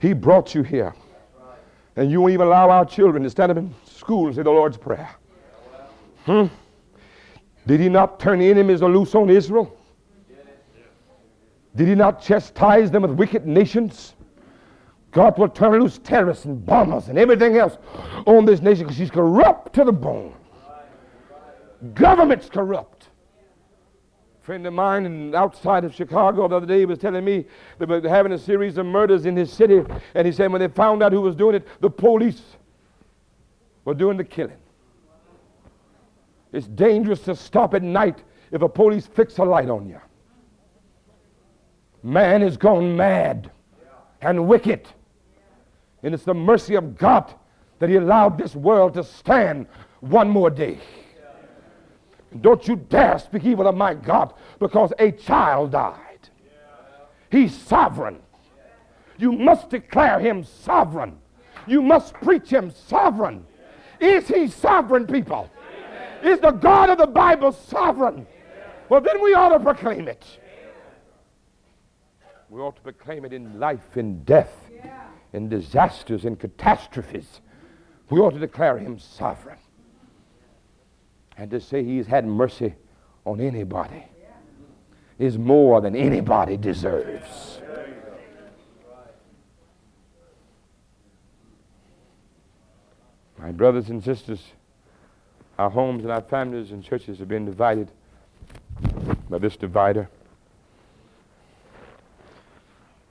[0.00, 0.92] He brought you here.
[1.96, 4.50] And you won't even allow our children to stand up in school and say the
[4.50, 5.10] Lord's Prayer.
[6.24, 6.46] Hmm?
[7.66, 9.76] Did he not turn enemies loose on Israel?
[11.74, 14.14] Did he not chastise them with wicked nations?
[15.10, 17.76] God will turn loose terrorists and bombers and everything else
[18.26, 20.34] on this nation because she's corrupt to the bone.
[21.94, 22.91] Government's corrupt
[24.42, 27.44] friend of mine outside of Chicago the other day was telling me
[27.78, 29.82] they were having a series of murders in his city.
[30.14, 32.42] And he said when they found out who was doing it, the police
[33.84, 34.56] were doing the killing.
[36.52, 40.00] It's dangerous to stop at night if a police fix a light on you.
[42.02, 43.50] Man has gone mad
[44.20, 44.88] and wicked.
[46.02, 47.32] And it's the mercy of God
[47.78, 49.66] that he allowed this world to stand
[50.00, 50.80] one more day.
[52.40, 56.28] Don't you dare speak evil of my God because a child died.
[57.30, 58.20] He's sovereign.
[59.18, 61.18] You must declare him sovereign.
[61.66, 63.46] You must preach him sovereign.
[64.00, 65.50] Is he sovereign, people?
[66.22, 68.26] Is the God of the Bible sovereign?
[68.88, 70.24] Well, then we ought to proclaim it.
[72.48, 74.52] We ought to proclaim it in life, in death,
[75.32, 77.40] in disasters, in catastrophes.
[78.10, 79.58] We ought to declare him sovereign
[81.36, 82.74] and to say he's had mercy
[83.24, 84.04] on anybody
[85.18, 87.60] is more than anybody deserves.
[93.38, 94.40] My brothers and sisters,
[95.58, 97.90] our homes and our families and churches have been divided
[99.28, 100.08] by this divider.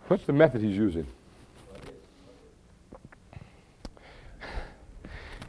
[0.07, 1.07] What's the method he's using?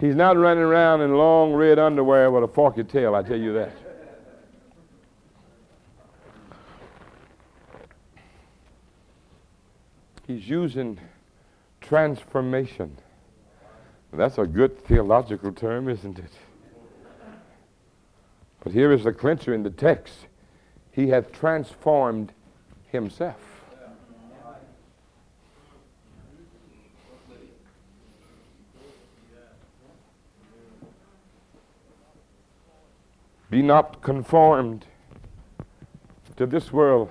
[0.02, 3.52] He's not running around in long red underwear with a forked tail, I tell you
[3.52, 3.70] that.
[10.26, 10.98] He's using
[11.80, 12.98] transformation.
[14.12, 16.32] That's a good theological term, isn't it?
[18.64, 20.26] But here is the clincher in the text.
[20.90, 22.32] He hath transformed
[22.88, 23.51] himself.
[33.52, 34.86] Be not conformed
[36.36, 37.10] to this world,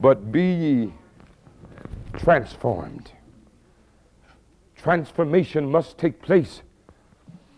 [0.00, 0.92] but be ye
[2.14, 3.12] transformed.
[4.74, 6.62] Transformation must take place,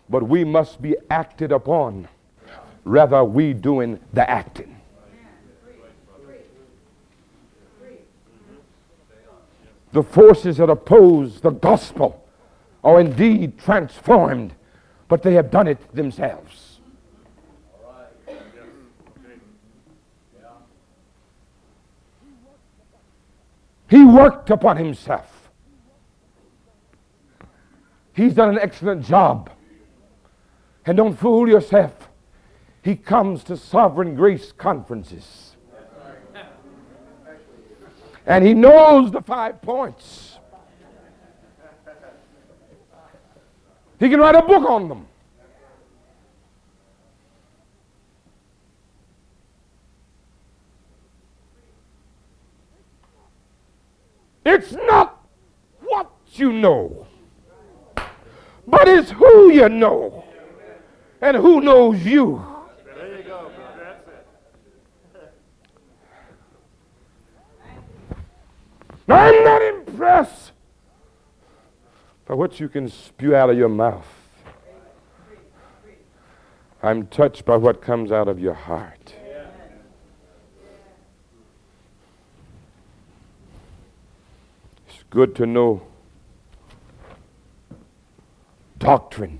[0.07, 2.07] but we must be acted upon
[2.83, 4.79] rather we doing the acting.
[9.91, 12.23] The forces that oppose the gospel
[12.83, 14.53] are indeed transformed,
[15.07, 16.62] but they have done it themselves.
[23.93, 25.51] He worked upon himself.
[28.13, 29.51] He's done an excellent job.
[30.87, 32.09] And don't fool yourself.
[32.81, 35.55] He comes to sovereign grace conferences.
[38.25, 40.39] And he knows the five points.
[43.99, 45.05] He can write a book on them.
[54.45, 55.25] It's not
[55.81, 57.07] what you know,
[58.67, 60.25] but it's who you know
[61.21, 62.45] and who knows you.
[65.13, 65.35] That's.
[69.07, 70.51] I'm not impressed
[72.25, 74.07] by what you can spew out of your mouth.
[76.81, 79.13] I'm touched by what comes out of your heart.
[84.87, 85.79] It's good to know
[88.79, 89.39] doctrine.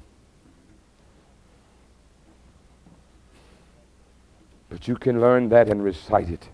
[4.70, 6.50] But you can learn that and recite it.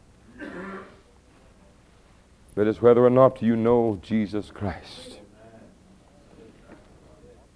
[2.55, 5.19] That is whether or not you know Jesus Christ.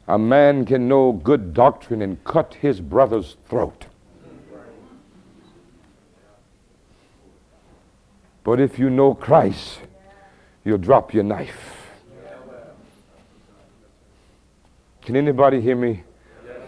[0.05, 3.85] A man can know good doctrine and cut his brother's throat.
[8.43, 9.79] But if you know Christ,
[10.63, 11.91] you'll drop your knife.
[15.01, 16.03] Can anybody hear me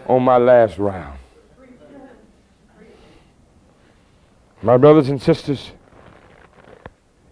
[0.06, 1.18] on my last round?
[4.62, 5.72] My brothers and sisters,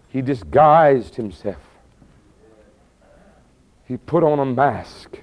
[0.09, 1.61] he disguised himself.
[3.87, 5.19] He put on a mask.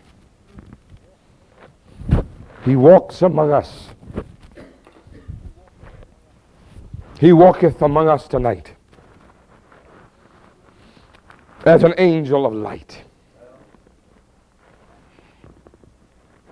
[2.64, 3.88] He walks among us.
[7.18, 8.74] He walketh among us tonight
[11.64, 13.02] as an angel of light.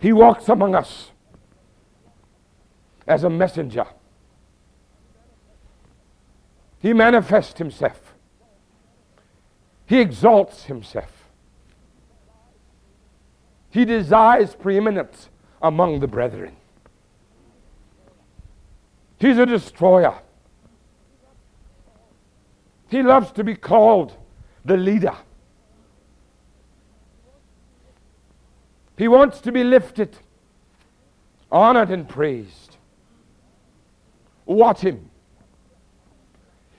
[0.00, 1.10] He walks among us
[3.06, 3.86] as a messenger
[6.80, 8.14] he manifests himself.
[9.86, 11.28] He exalts himself.
[13.68, 15.28] He desires preeminence
[15.60, 16.56] among the brethren.
[19.18, 20.18] He's a destroyer.
[22.88, 24.16] He loves to be called
[24.64, 25.16] the leader.
[28.96, 30.16] He wants to be lifted,
[31.50, 32.76] honored, and praised.
[34.44, 35.10] Watch him.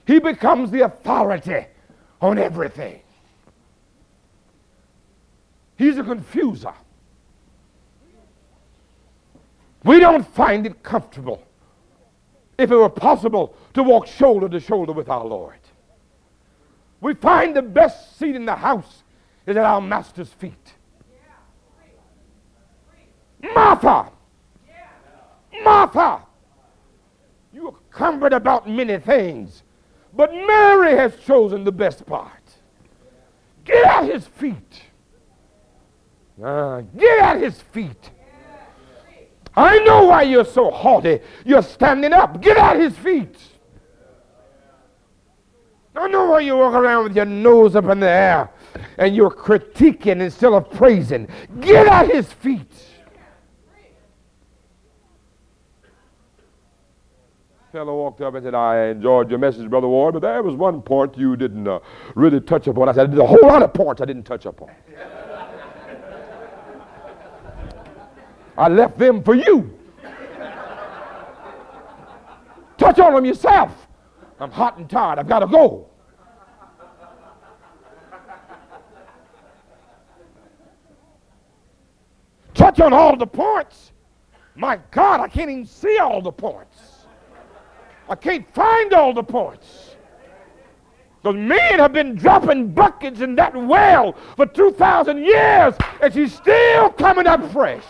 [0.06, 1.66] He becomes the authority
[2.20, 3.00] on everything.
[5.76, 6.74] He's a confuser.
[9.84, 11.42] We don't find it comfortable,
[12.56, 15.58] if it were possible, to walk shoulder to shoulder with our Lord.
[17.02, 19.02] We find the best seat in the house
[19.46, 20.74] is at our Master's feet.
[23.54, 24.10] Martha!
[25.62, 26.22] Martha!
[27.52, 29.62] You are cumbered about many things
[30.14, 32.30] but Mary has chosen the best part.
[33.64, 34.82] Get at his feet.
[36.42, 38.10] Uh, get at his feet.
[39.54, 41.20] I know why you're so haughty.
[41.44, 42.40] You're standing up.
[42.40, 43.36] Get at his feet.
[45.94, 48.50] I know why you walk around with your nose up in the air
[48.98, 51.28] and you're critiquing instead of praising.
[51.60, 52.70] Get at his feet.
[57.72, 60.82] fellow walked up and said, I enjoyed your message, Brother Ward, but there was one
[60.82, 61.78] point you didn't uh,
[62.14, 62.90] really touch upon.
[62.90, 64.70] I said, there's a whole lot of points I didn't touch upon.
[68.58, 69.78] I left them for you.
[72.76, 73.81] touch on them yourself.
[74.42, 75.18] I'm hot and tired.
[75.18, 75.88] I've got to go.
[82.54, 83.92] touch on all the points.
[84.54, 87.06] My God, I can't even see all the points.
[88.08, 89.96] I can't find all the points.
[91.22, 96.90] Because men have been dropping buckets in that well for 2,000 years, and she's still
[96.90, 97.84] coming up fresh.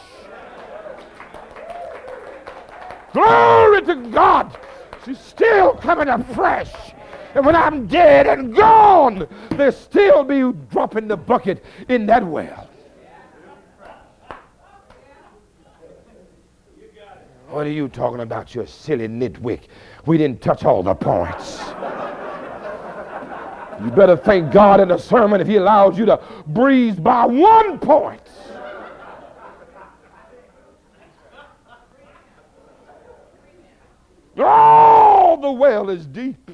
[3.13, 4.59] Glory to God.
[5.05, 6.73] She's still coming up fresh.
[7.35, 12.69] And when I'm dead and gone, there'll still be dropping the bucket in that well.
[17.49, 19.65] What are you talking about, you silly nitwick?
[20.07, 21.59] We didn't touch all the points.
[23.83, 27.79] you better thank God in the sermon if He allows you to breeze by one
[27.79, 28.23] point.
[34.39, 36.51] Oh, the well is deep.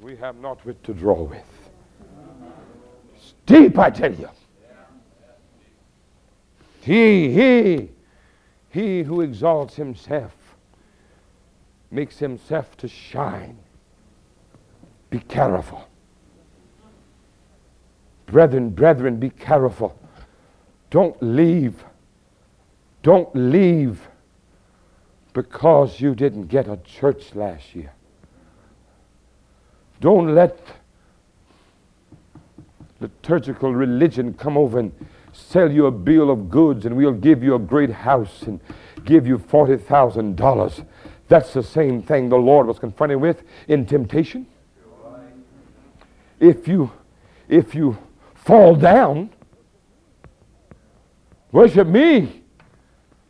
[0.00, 1.70] We have not wit to draw with.
[3.16, 4.28] It's deep, I tell you.
[6.82, 7.88] He, he,
[8.68, 10.34] he who exalts himself
[11.90, 13.56] makes himself to shine.
[15.08, 15.88] Be careful.
[18.26, 19.98] Brethren, brethren, be careful.
[20.90, 21.84] Don't leave.
[23.02, 24.06] Don't leave
[25.34, 27.92] because you didn't get a church last year.
[30.00, 30.58] Don't let
[33.00, 34.92] liturgical religion come over and
[35.32, 38.60] sell you a bill of goods and we'll give you a great house and
[39.04, 40.86] give you $40,000.
[41.28, 44.46] That's the same thing the Lord was confronted with in temptation.
[46.40, 46.90] If you
[47.48, 47.98] if you
[48.34, 49.30] fall down,
[51.52, 52.42] worship me.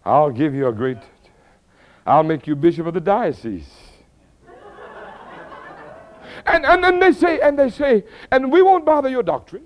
[0.05, 0.99] I'll give you a great
[2.07, 3.69] I'll make you bishop of the diocese.
[6.47, 9.65] and, and, they say, and they say, and we won't bother your doctrine.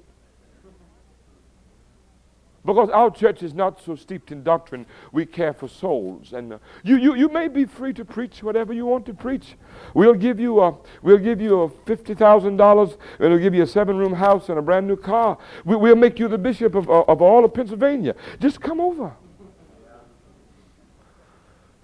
[2.65, 6.35] Because our church is not so steeped in doctrine, we care for souls.
[6.35, 9.57] And uh, you, you, you may be free to preach whatever you want to preach.
[9.95, 14.13] We'll give you a, we'll give you a $50,000, and we'll give you a seven-room
[14.13, 15.39] house and a brand new car.
[15.65, 18.15] We, will make you the bishop of, uh, of all of Pennsylvania.
[18.39, 19.17] Just come over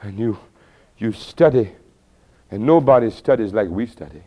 [0.05, 0.38] and you
[0.98, 1.72] you study,
[2.50, 4.22] and nobody studies like we study.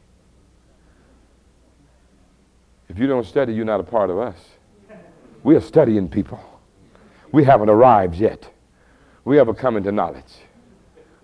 [2.89, 4.37] If you don't study, you're not a part of us.
[5.43, 6.39] We are studying people.
[7.31, 8.49] We haven't arrived yet.
[9.23, 10.23] We haven't come into knowledge.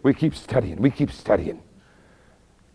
[0.02, 0.82] We keep studying.
[0.82, 1.62] We keep studying.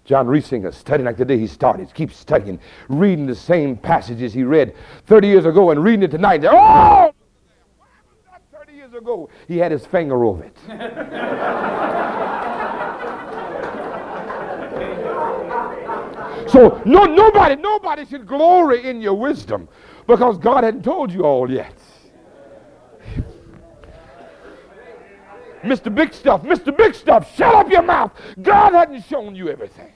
[0.05, 2.59] John Reisinger, studying like the day he started, keep studying,
[2.89, 4.75] reading the same passages he read
[5.07, 6.43] 30 years ago and reading it tonight.
[6.47, 7.13] Oh!
[8.89, 10.57] 30 years ago, he had his finger over it.
[16.49, 19.69] So no, nobody, nobody should glory in your wisdom
[20.07, 21.75] because God hadn't told you all yet.
[25.63, 25.95] Mr.
[25.95, 26.75] Big Stuff, Mr.
[26.75, 28.13] Big Stuff, shut up your mouth.
[28.41, 29.93] God hadn't shown you everything.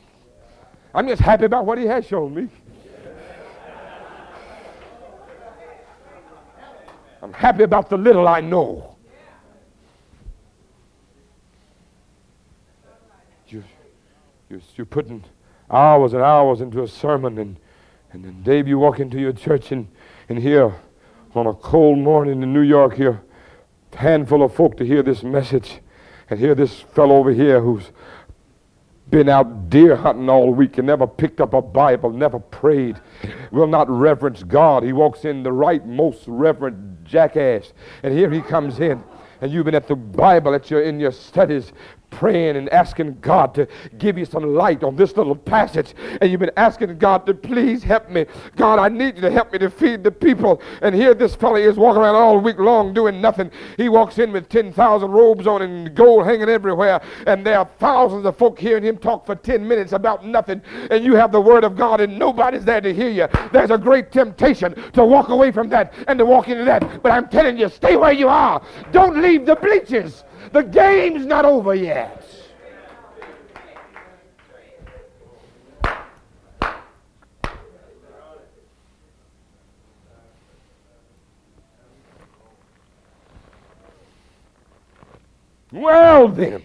[0.94, 2.48] I'm just happy about what he has shown me.
[7.22, 8.96] I'm happy about the little I know.
[13.46, 13.62] You,
[14.50, 15.24] you, you're putting
[15.70, 17.56] hours and hours into a sermon, and,
[18.10, 19.86] and then, Dave, you walk into your church, and,
[20.28, 20.74] and here
[21.36, 23.22] on a cold morning in New York, here,
[23.92, 25.78] a handful of folk to hear this message,
[26.28, 27.92] and hear this fellow over here who's
[29.10, 32.98] been out deer hunting all week and never picked up a Bible, never prayed,
[33.50, 34.82] will not reverence God.
[34.82, 39.04] He walks in the right, most reverent jackass, and here he comes in.
[39.40, 41.72] And you've been at the Bible at your in your studies
[42.12, 43.66] praying and asking God to
[43.98, 45.94] give you some light on this little passage.
[46.20, 48.26] And you've been asking God to please help me.
[48.56, 50.62] God, I need you to help me to feed the people.
[50.82, 53.50] And here this fellow is walking around all week long doing nothing.
[53.76, 57.00] He walks in with 10,000 robes on and gold hanging everywhere.
[57.26, 60.62] And there are thousands of folk hearing him talk for 10 minutes about nothing.
[60.90, 63.28] And you have the word of God and nobody's there to hear you.
[63.52, 67.02] There's a great temptation to walk away from that and to walk into that.
[67.02, 68.62] But I'm telling you, stay where you are.
[68.92, 70.24] Don't leave the bleachers.
[70.52, 72.22] The game's not over yet.
[85.72, 86.62] Well, then,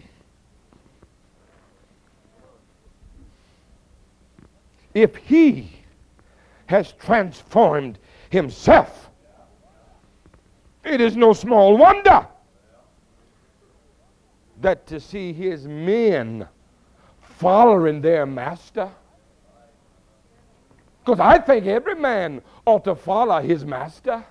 [4.93, 5.71] if he
[6.65, 9.09] has transformed himself,
[10.83, 12.27] it is no small wonder
[14.61, 16.47] that to see his men
[17.21, 18.89] following their master.
[21.05, 24.25] Because I think every man ought to follow his master.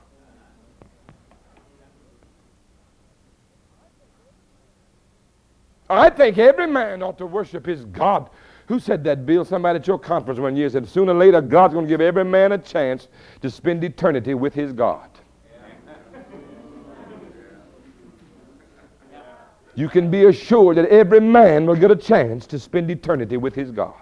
[5.88, 8.28] I think every man ought to worship his God.
[8.66, 9.44] Who said that, Bill?
[9.44, 12.24] Somebody at your conference one year said, sooner or later, God's going to give every
[12.24, 13.06] man a chance
[13.40, 15.08] to spend eternity with his God.
[19.76, 23.54] You can be assured that every man will get a chance to spend eternity with
[23.54, 23.94] his God.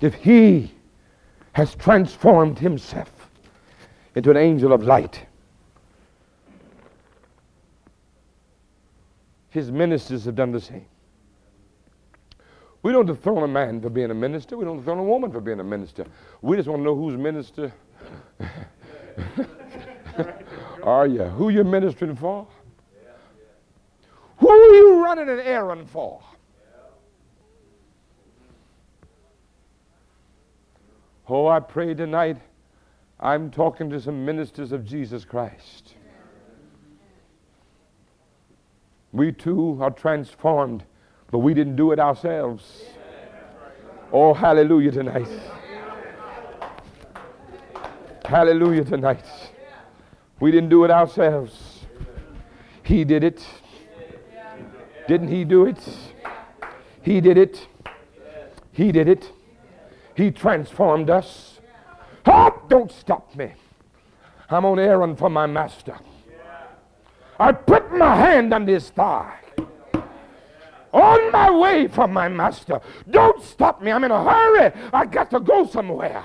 [0.00, 0.72] If he
[1.52, 3.10] has transformed himself,
[4.16, 5.24] into an angel of light.
[9.50, 10.86] His ministers have done the same.
[12.82, 14.56] We don't dethrone a man for being a minister.
[14.56, 16.06] We don't dethrone a woman for being a minister.
[16.40, 17.72] We just want to know who's minister.
[20.82, 21.24] Are you?
[21.24, 22.46] Who you ministering for?
[24.38, 26.22] Who are you running an errand for?
[31.28, 32.36] Oh, I pray tonight
[33.18, 35.94] I'm talking to some ministers of Jesus Christ.
[39.12, 40.84] We too are transformed,
[41.30, 42.84] but we didn't do it ourselves.
[44.12, 45.28] Oh, hallelujah tonight.
[48.26, 49.24] Hallelujah tonight.
[50.40, 51.86] We didn't do it ourselves.
[52.82, 53.46] He did it.
[55.06, 55.78] Didn't he do it?
[57.02, 57.68] He did it.
[58.72, 59.30] He did it.
[60.16, 61.60] He transformed us.
[62.26, 63.52] Oh, don't stop me.
[64.50, 65.96] I'm on errand for my master.
[67.38, 69.38] I put my hand on his thigh.
[70.92, 72.80] On my way for my master.
[73.08, 73.92] Don't stop me.
[73.92, 74.72] I'm in a hurry.
[74.92, 76.24] I got to go somewhere.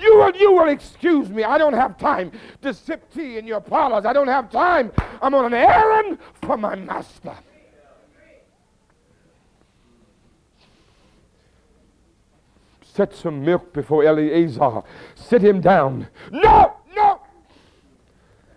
[0.00, 1.44] You will, you will excuse me.
[1.44, 2.32] I don't have time
[2.62, 4.06] to sip tea in your parlors.
[4.06, 4.92] I don't have time.
[5.20, 7.36] I'm on an errand for my master.
[12.82, 14.82] Set some milk before Eleazar.
[15.14, 16.08] Sit him down.
[16.30, 17.20] No, no.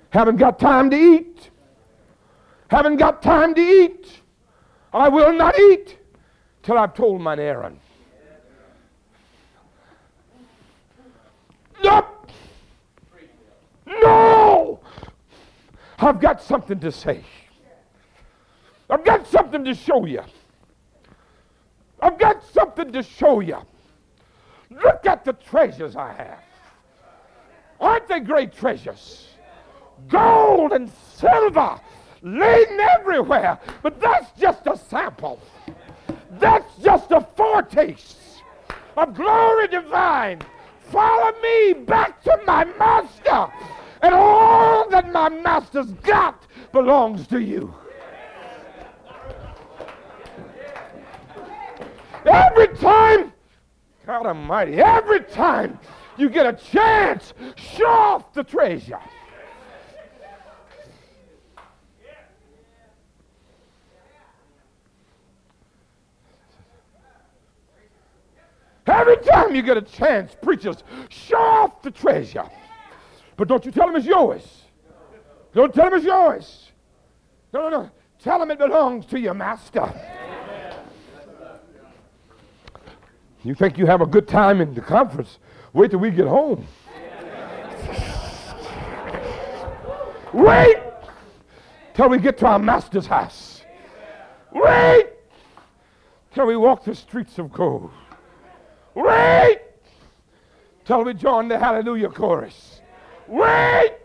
[0.09, 1.49] Haven't got time to eat.
[2.69, 4.21] Haven't got time to eat.
[4.93, 5.97] I will not eat
[6.61, 7.79] till I've told mine errand.
[13.85, 14.79] No.
[15.99, 17.23] I've got something to say.
[18.89, 20.21] I've got something to show you.
[22.01, 23.57] I've got something to show you.
[24.69, 26.43] Look at the treasures I have.
[27.79, 29.29] Aren't they great treasures?
[30.09, 31.79] Gold and silver
[32.21, 33.59] laden everywhere.
[33.81, 35.39] But that's just a sample.
[36.39, 38.17] That's just a foretaste
[38.97, 40.41] of glory divine.
[40.83, 43.51] Follow me back to my master.
[44.01, 47.73] And all that my master's got belongs to you.
[52.25, 53.33] Every time
[54.05, 55.79] God Almighty, every time
[56.17, 58.99] you get a chance, show off the treasure.
[68.85, 72.45] Every time you get a chance, preachers, show off the treasure.
[73.37, 74.63] But don't you tell them it's yours.
[75.53, 76.71] Don't tell them it's yours.
[77.53, 77.91] No, no, no.
[78.19, 79.91] Tell them it belongs to your master.
[83.43, 85.39] You think you have a good time in the conference?
[85.73, 86.65] Wait till we get home.
[90.33, 90.77] Wait
[91.93, 93.63] till we get to our master's house.
[94.51, 95.09] Wait
[96.33, 97.91] till we walk the streets of gold.
[98.95, 99.59] Wait
[100.85, 102.81] till we join the hallelujah chorus.
[103.27, 103.95] Wait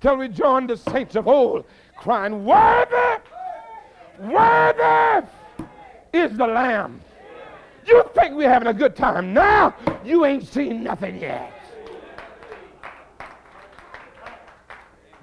[0.00, 1.64] till we join the saints of old
[1.96, 3.22] crying, Worthy,
[4.18, 5.26] worthy
[6.12, 7.00] is the Lamb.
[7.86, 9.74] You think we're having a good time now?
[10.04, 11.52] You ain't seen nothing yet.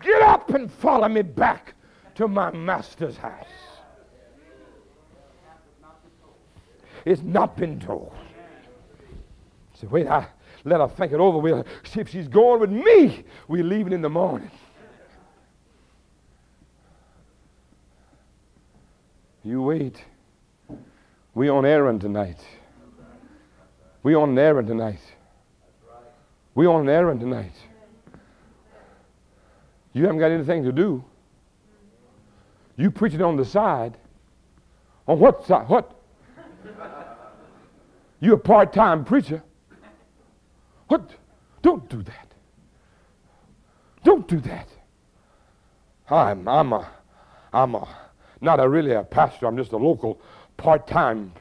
[0.02, 1.74] Get up and follow me back
[2.16, 3.46] to my master's house.
[7.06, 8.14] It's not been told.
[9.80, 10.28] So wait, I
[10.66, 11.38] let her think it over.
[11.38, 13.24] We'll see if she's going with me.
[13.48, 14.52] We're leaving in the morning.
[19.44, 20.04] You wait.
[21.34, 22.40] We on errand tonight.
[24.04, 25.00] We on an errand tonight.
[26.56, 27.54] We on an errand tonight.
[29.94, 31.04] You haven't got anything to do.
[32.76, 33.98] You preaching on the side.
[35.08, 35.70] On what side?
[35.70, 35.96] What?
[38.20, 39.42] You're a part-time preacher.
[40.90, 41.12] What?
[41.62, 42.34] Don't do that.
[44.04, 44.68] Don't do that.
[46.10, 46.90] I'm I'm a
[47.54, 47.88] I'm a
[48.42, 49.46] not a really a pastor.
[49.46, 50.20] I'm just a local
[50.58, 51.32] part time.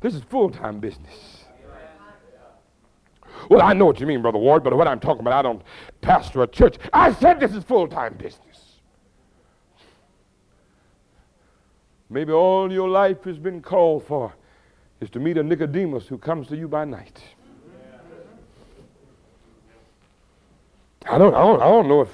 [0.00, 1.44] This is full time business.
[3.50, 5.62] Well, I know what you mean, Brother Ward, but what I'm talking about, I don't
[6.00, 6.76] pastor a church.
[6.92, 8.78] I said this is full time business.
[12.08, 14.32] Maybe all your life has been called for
[15.00, 17.20] is to meet a Nicodemus who comes to you by night.
[21.10, 22.08] I don't, I don't, I don't know if,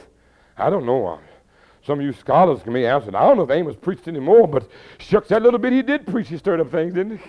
[0.57, 1.07] I don't know.
[1.07, 1.19] Uh,
[1.85, 3.15] some of you scholars can be answered.
[3.15, 4.69] I don't know if Amos preached anymore, but
[4.99, 7.25] shucks, that little bit he did preach, he stirred up things, didn't he?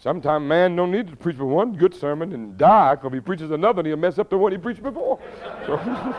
[0.00, 3.50] Sometimes man don't need to preach for one good sermon and die because he preaches
[3.50, 5.18] another and he'll mess up the one he preached before.
[5.66, 5.76] So,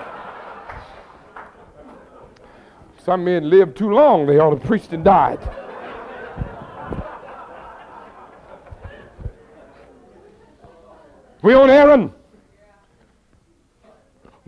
[3.04, 5.40] some men live too long, they ought to have preached and died.
[11.42, 12.12] We on errand.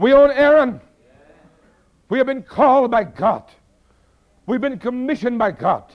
[0.01, 0.81] We own errand.
[2.09, 3.43] We have been called by God.
[4.47, 5.93] We've been commissioned by God.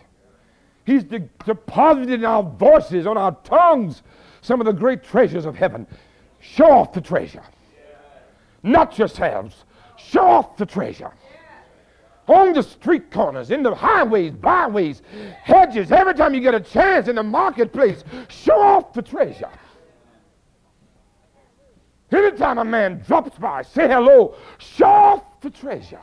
[0.84, 4.04] He's de- deposited in our voices, on our tongues,
[4.42, 5.88] some of the great treasures of heaven.
[6.38, 7.42] Show off the treasure.
[8.62, 9.64] Not yourselves.
[9.96, 11.10] Show off the treasure.
[12.28, 15.02] On the street corners, in the highways, byways,
[15.42, 19.50] hedges, every time you get a chance in the marketplace, show off the treasure.
[22.12, 26.00] Anytime a man drops by, say hello, show the treasure.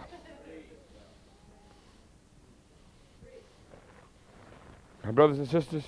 [5.03, 5.83] My brothers and sisters,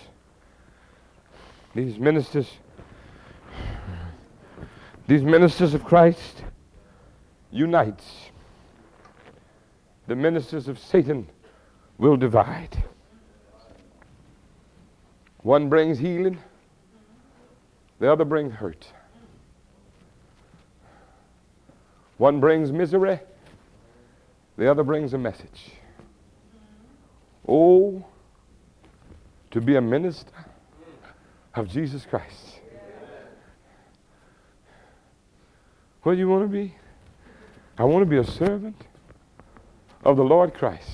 [1.73, 2.49] these ministers,
[5.07, 6.43] these ministers of Christ
[7.51, 8.29] unites.
[10.07, 11.27] The ministers of Satan
[11.97, 12.83] will divide.
[15.43, 16.39] One brings healing,
[17.99, 18.87] the other brings hurt.
[22.17, 23.19] One brings misery,
[24.57, 25.71] the other brings a message.
[27.47, 28.05] Oh,
[29.51, 30.31] to be a minister
[31.53, 32.59] of Jesus Christ.
[36.03, 36.75] What do you want to be?
[37.77, 38.79] I want to be a servant
[40.03, 40.89] of the Lord Christ.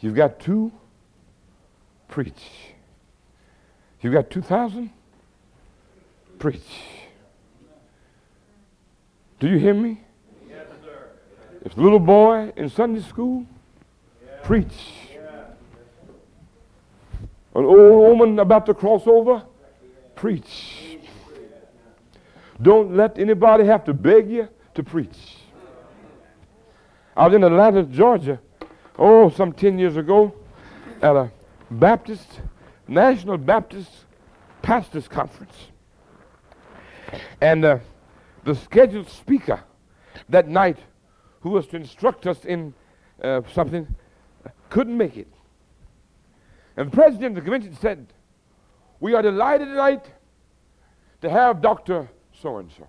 [0.00, 0.72] You've got two,
[2.08, 2.74] preach.
[4.00, 4.90] You've got 2,000,
[6.38, 6.62] preach.
[9.38, 10.00] Do you hear me?
[10.48, 11.10] Yes, sir.
[11.64, 13.44] If little boy in Sunday school,
[14.24, 14.32] yeah.
[14.42, 14.72] preach.
[15.12, 15.44] Yeah.
[17.54, 19.42] An old woman about to cross over,
[20.14, 20.98] preach.
[22.62, 25.36] Don't let anybody have to beg you to preach.
[27.14, 28.40] I was in Atlanta, Georgia,
[28.98, 30.34] oh, some 10 years ago,
[31.02, 31.30] at a
[31.70, 32.40] Baptist,
[32.88, 33.90] National Baptist
[34.62, 35.54] Pastors Conference.
[37.40, 37.78] And uh,
[38.46, 39.60] the scheduled speaker
[40.28, 40.78] that night,
[41.40, 42.72] who was to instruct us in
[43.22, 43.86] uh, something,
[44.70, 45.28] couldn't make it.
[46.76, 48.06] And the president of the convention said,
[49.00, 50.06] We are delighted tonight
[51.22, 52.08] to have Dr.
[52.40, 52.86] So and so.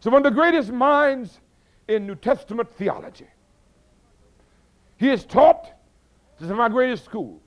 [0.00, 1.38] So, one of the greatest minds
[1.86, 3.26] in New Testament theology.
[4.96, 5.64] He has taught
[6.38, 7.42] to some of our greatest schools.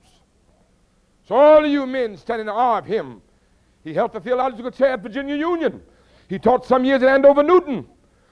[1.26, 3.20] So, all of you men standing in awe of him,
[3.82, 5.82] he held the theological chair at Virginia Union.
[6.28, 7.86] He taught some years at Andover Newton,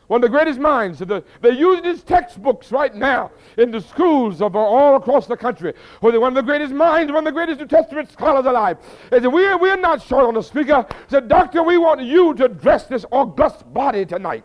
[0.07, 0.99] one of the greatest minds.
[0.99, 5.75] The, they're using his textbooks right now in the schools of all across the country.
[6.01, 8.79] One of the greatest minds, one of the greatest New Testament scholars alive.
[9.11, 10.87] They said, we're, we're not short on the speaker.
[10.89, 14.45] He said, Doctor, we want you to address this august body tonight.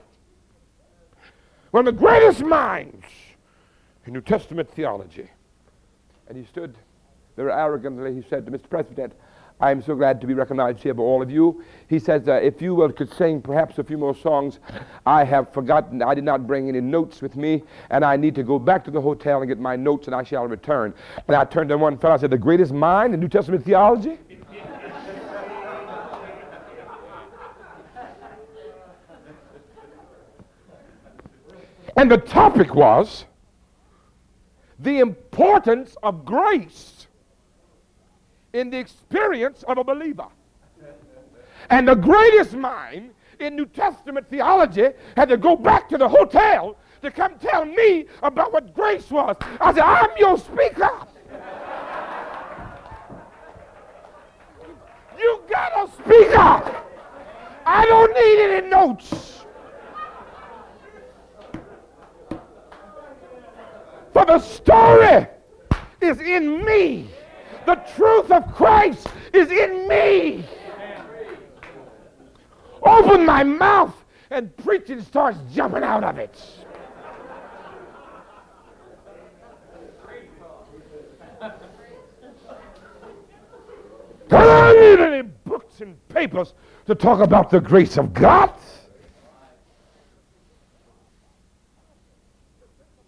[1.71, 3.05] One of the greatest minds
[4.05, 5.29] in New Testament theology.
[6.27, 6.75] And he stood
[7.35, 8.15] there arrogantly.
[8.15, 8.69] He said to Mr.
[8.69, 9.13] President,
[9.59, 11.63] I am so glad to be recognized here by all of you.
[11.87, 14.59] He says, uh, if you will, could sing perhaps a few more songs.
[15.05, 18.43] I have forgotten, I did not bring any notes with me, and I need to
[18.43, 20.93] go back to the hotel and get my notes, and I shall return.
[21.27, 24.19] And I turned to one fellow, I said, the greatest mind in New Testament theology?
[31.97, 33.25] and the topic was
[34.77, 36.96] the importance of grace
[38.53, 40.27] in the experience of a believer.
[41.69, 46.77] And the greatest mind in New Testament theology had to go back to the hotel
[47.01, 49.35] to come tell me about what grace was.
[49.61, 50.89] I said, I'm your speaker.
[55.19, 56.83] you got a speaker.
[57.65, 59.43] I don't need any notes.
[64.13, 65.27] For the story
[66.01, 67.09] is in me.
[67.67, 70.45] The truth of Christ is in me.
[72.81, 73.93] Open my mouth
[74.29, 76.41] and preaching starts jumping out of it.
[81.41, 81.51] I
[84.29, 86.53] Do I need any books and papers
[86.85, 88.53] to talk about the grace of God?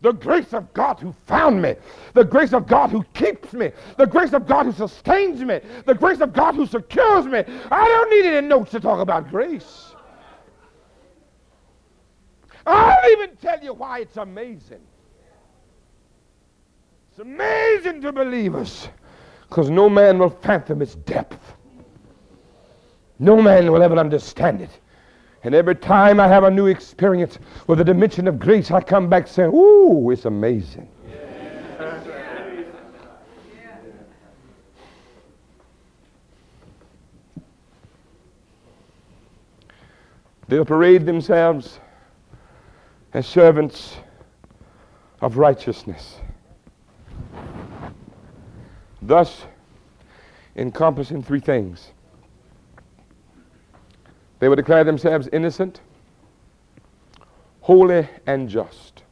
[0.01, 1.75] The grace of God who found me.
[2.13, 3.71] The grace of God who keeps me.
[3.97, 5.59] The grace of God who sustains me.
[5.85, 7.43] The grace of God who secures me.
[7.69, 9.93] I don't need any notes to talk about grace.
[12.65, 14.81] I'll even tell you why it's amazing.
[17.09, 18.87] It's amazing to believers
[19.49, 21.55] Because no man will fathom its depth.
[23.17, 24.69] No man will ever understand it.
[25.43, 29.09] And every time I have a new experience with a dimension of grace, I come
[29.09, 30.89] back saying, Ooh, it's amazing.
[40.49, 41.79] They'll parade themselves
[43.13, 43.97] as servants
[45.21, 46.17] of righteousness,
[48.99, 49.43] thus
[50.55, 51.91] encompassing three things.
[54.39, 55.81] They would declare themselves innocent,
[57.61, 59.03] holy, and just.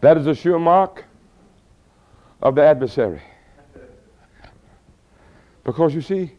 [0.00, 1.04] That is a sure mark
[2.42, 3.22] of the adversary.
[5.64, 6.32] Because you see,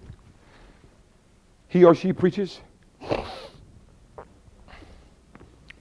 [1.68, 2.62] he or she preaches,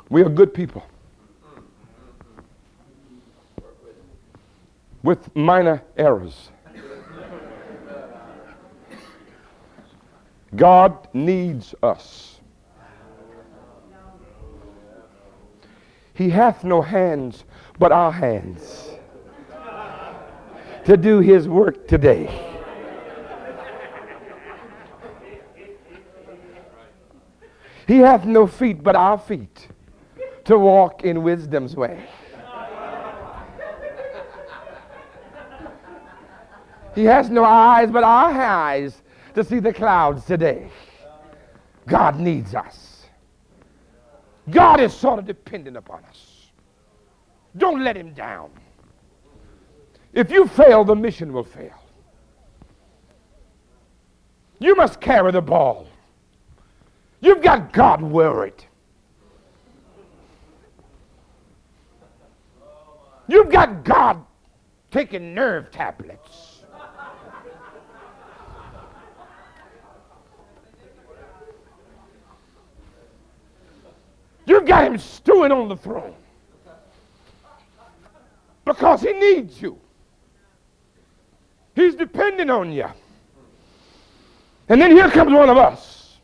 [0.09, 0.83] we are good people.
[5.07, 6.51] With minor errors.
[10.57, 12.41] God needs us.
[16.13, 17.45] He hath no hands
[17.79, 18.89] but our hands
[20.87, 22.27] to do his work today.
[27.87, 29.69] He hath no feet but our feet
[30.47, 32.09] to walk in wisdom's way.
[36.97, 39.03] He has no eyes but our eyes
[39.35, 40.71] to see the clouds today.
[41.87, 43.05] God needs us.
[44.51, 46.47] God is sort of dependent upon us.
[47.59, 48.51] Don't let him down.
[50.15, 51.83] If you fail, the mission will fail.
[54.59, 55.87] You must carry the ball.
[57.21, 58.65] You've got God worried.
[63.29, 64.25] You've got God
[64.91, 66.56] taking nerve tablets.
[74.47, 76.15] You've got him stewing on the throne
[78.65, 79.79] because he needs you.
[81.75, 82.87] He's depending on you.
[84.69, 86.17] And then here comes one of us.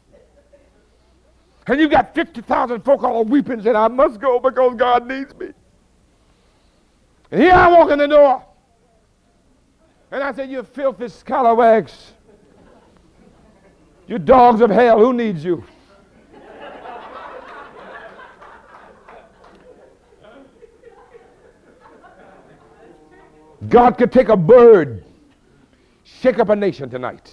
[1.66, 5.50] And you've got 50,000 folk all weeping saying, I must go because God needs me.
[7.30, 8.44] And here I walk in the door.
[10.10, 12.12] And I said, You filthy scalawags.
[14.06, 15.64] You dogs of hell, who needs you?
[23.68, 25.04] God could take a bird,
[26.04, 27.32] shake up a nation tonight.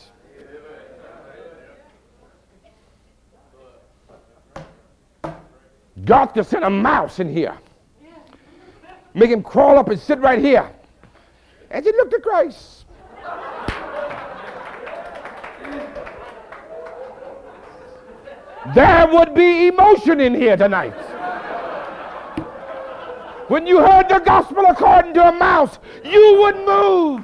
[6.05, 7.57] God to send a mouse in here.
[9.13, 10.69] Make him crawl up and sit right here.
[11.71, 12.85] And he looked at Christ.
[18.75, 20.93] There would be emotion in here tonight.
[23.49, 27.23] When you heard the gospel according to a mouse, you would move.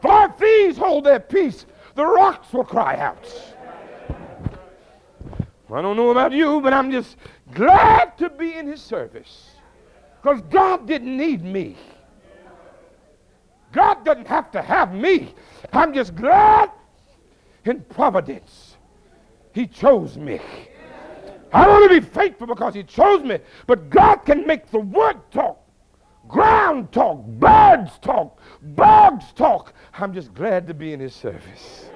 [0.00, 1.66] For thieves hold their peace,
[1.96, 3.26] the rocks will cry out.
[5.72, 7.16] I don't know about you, but I'm just
[7.54, 9.50] glad to be in his service.
[10.20, 11.76] Because God didn't need me.
[13.72, 15.34] God doesn't have to have me.
[15.72, 16.70] I'm just glad
[17.64, 18.71] in providence.
[19.52, 20.40] He chose me.
[21.52, 23.38] I want to be faithful because he chose me.
[23.66, 25.60] But God can make the word talk,
[26.26, 29.74] ground talk, birds talk, bugs talk.
[29.92, 31.86] I'm just glad to be in his service.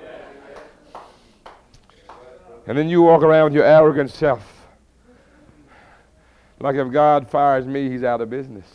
[2.66, 4.66] And then you walk around your arrogant self.
[6.60, 8.66] Like if God fires me, he's out of business.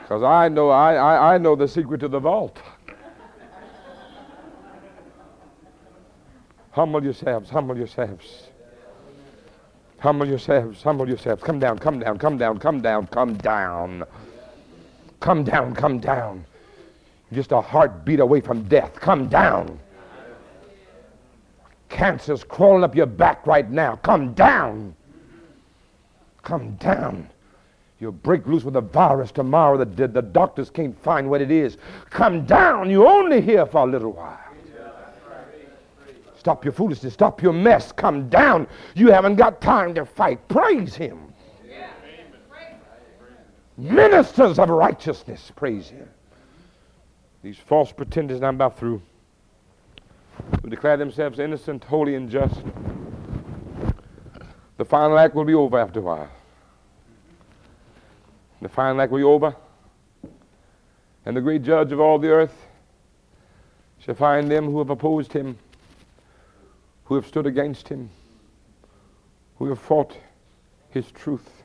[0.00, 2.60] Because I know I, I, I know the secret to the vault.
[6.76, 8.48] Humble yourselves, humble yourselves.
[9.98, 11.42] Humble yourselves, humble yourselves.
[11.42, 14.04] Come down, come down, come down, come down, come down.
[15.20, 16.44] Come down, come down.
[17.32, 18.92] Just a heartbeat away from death.
[18.96, 19.80] Come down.
[21.88, 23.96] Cancer's crawling up your back right now.
[23.96, 24.94] Come down.
[26.42, 27.30] Come down.
[28.00, 29.82] You'll break loose with a virus tomorrow.
[29.82, 31.78] The, the doctors can't find what it is.
[32.10, 32.90] Come down.
[32.90, 34.45] You're only here for a little while.
[36.46, 37.12] Stop your foolishness.
[37.12, 37.90] Stop your mess.
[37.90, 38.68] Come down.
[38.94, 40.46] You haven't got time to fight.
[40.46, 41.34] Praise Him.
[43.76, 46.08] Ministers of righteousness, praise Him.
[47.42, 49.02] These false pretenders, I'm about through.
[50.62, 52.62] who declare themselves innocent, holy, and just,
[54.76, 56.30] the final act will be over after a while.
[58.62, 59.56] The final act will be over,
[61.24, 62.54] and the great judge of all the earth
[63.98, 65.58] shall find them who have opposed him,
[67.06, 68.10] who have stood against him,
[69.58, 70.16] who have fought
[70.90, 71.62] his truth,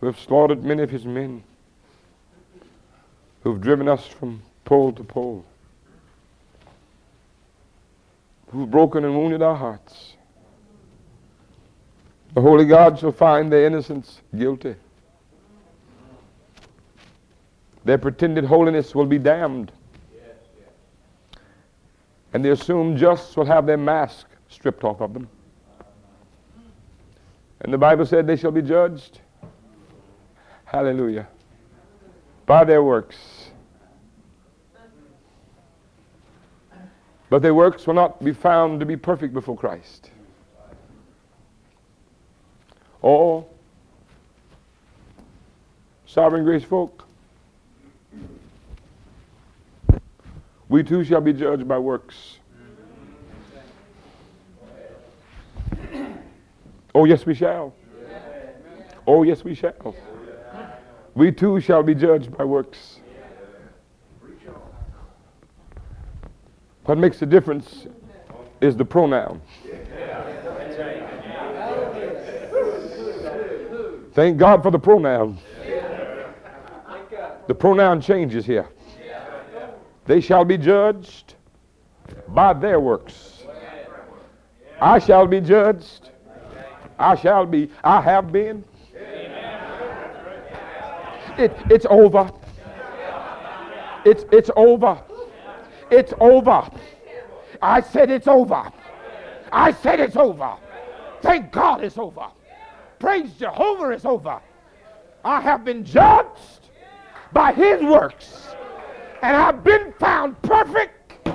[0.00, 1.42] who have slaughtered many of his men,
[3.42, 5.44] who have driven us from pole to pole,
[8.50, 10.14] who have broken and wounded our hearts.
[12.34, 14.74] The holy God shall find their innocence guilty.
[17.84, 19.70] Their pretended holiness will be damned.
[22.34, 25.28] And the assumed just will have their mask stripped off of them.
[27.60, 29.20] And the Bible said they shall be judged.
[30.64, 31.28] Hallelujah.
[32.44, 33.50] By their works.
[37.30, 40.10] But their works will not be found to be perfect before Christ.
[43.00, 43.46] Or,
[46.06, 47.06] sovereign grace folk,
[50.68, 52.38] we too shall be judged by works.
[56.94, 57.74] Oh, yes, we shall.
[59.06, 59.94] Oh, yes, we shall.
[61.14, 63.00] We too shall be judged by works.
[66.84, 67.86] What makes the difference
[68.60, 69.40] is the pronoun.
[74.12, 75.38] Thank God for the pronoun.
[77.46, 78.68] The pronoun changes here.
[80.06, 81.34] They shall be judged
[82.28, 83.44] by their works.
[84.80, 86.10] I shall be judged.
[86.98, 87.70] I shall be.
[87.82, 88.64] I have been.
[91.36, 92.30] It, it's over.
[94.04, 95.00] It's, it's over.
[95.90, 96.70] It's over.
[97.62, 98.70] I said it's over.
[99.50, 100.56] I said it's over.
[101.22, 102.26] Thank God it's over.
[102.98, 104.40] Praise Jehovah it's over.
[105.24, 106.68] I have been judged
[107.32, 108.43] by his works.
[109.24, 111.30] And I've been found perfect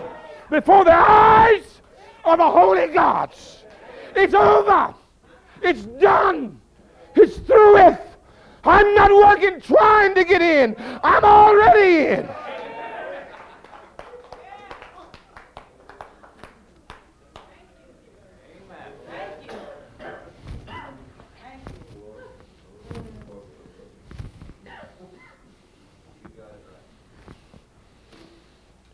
[0.52, 1.82] before the eyes
[2.24, 3.64] of the holy gods.
[4.16, 4.94] It's over.
[5.64, 6.62] It's done.
[7.16, 8.00] It's through with.
[8.64, 10.76] I'm not working trying to get in.
[11.04, 12.30] I'm already in.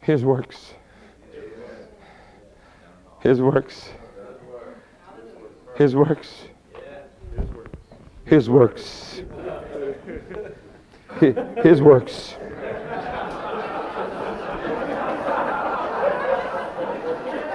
[0.06, 0.76] His works.
[3.22, 3.90] His works.
[5.78, 6.46] His works.
[8.26, 9.22] His works.
[11.20, 12.36] His works.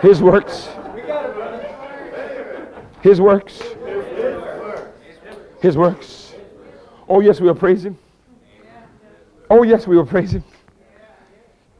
[0.02, 0.68] His works.
[3.00, 3.62] His works.
[5.62, 6.34] His works.
[7.08, 7.96] Oh, yes, we will praise Him.
[9.48, 10.42] Oh, yes, we will praise Him.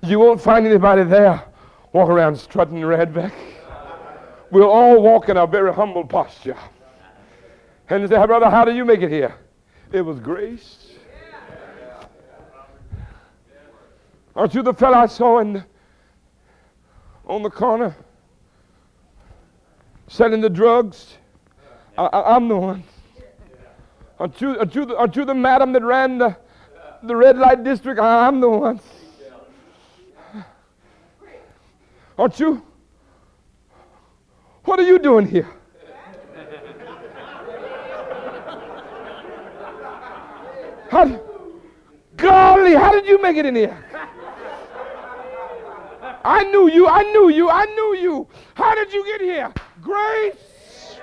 [0.03, 1.44] You won't find anybody there
[1.92, 3.34] walk around strutting their head back.
[4.51, 6.57] We'll all walk in a very humble posture.
[7.88, 9.34] And they say, brother, how did you make it here?
[9.92, 10.87] It was grace.
[14.34, 15.64] Aren't you the fellow I saw in
[17.26, 17.96] on the corner
[20.07, 21.16] selling the drugs?
[21.99, 22.84] I, am the one.
[24.18, 26.37] Aren't you, aren't, you the, aren't you the madam that ran the,
[27.03, 28.00] the red light district?
[28.00, 28.80] I'm the one.
[32.21, 32.63] Aren't you?
[34.64, 35.49] What are you doing here?
[40.91, 41.07] How,
[42.18, 43.84] golly, how did you make it in here?
[46.22, 48.29] I knew you, I knew you, I knew you.
[48.53, 49.55] How did you get here?
[49.80, 51.01] Grace.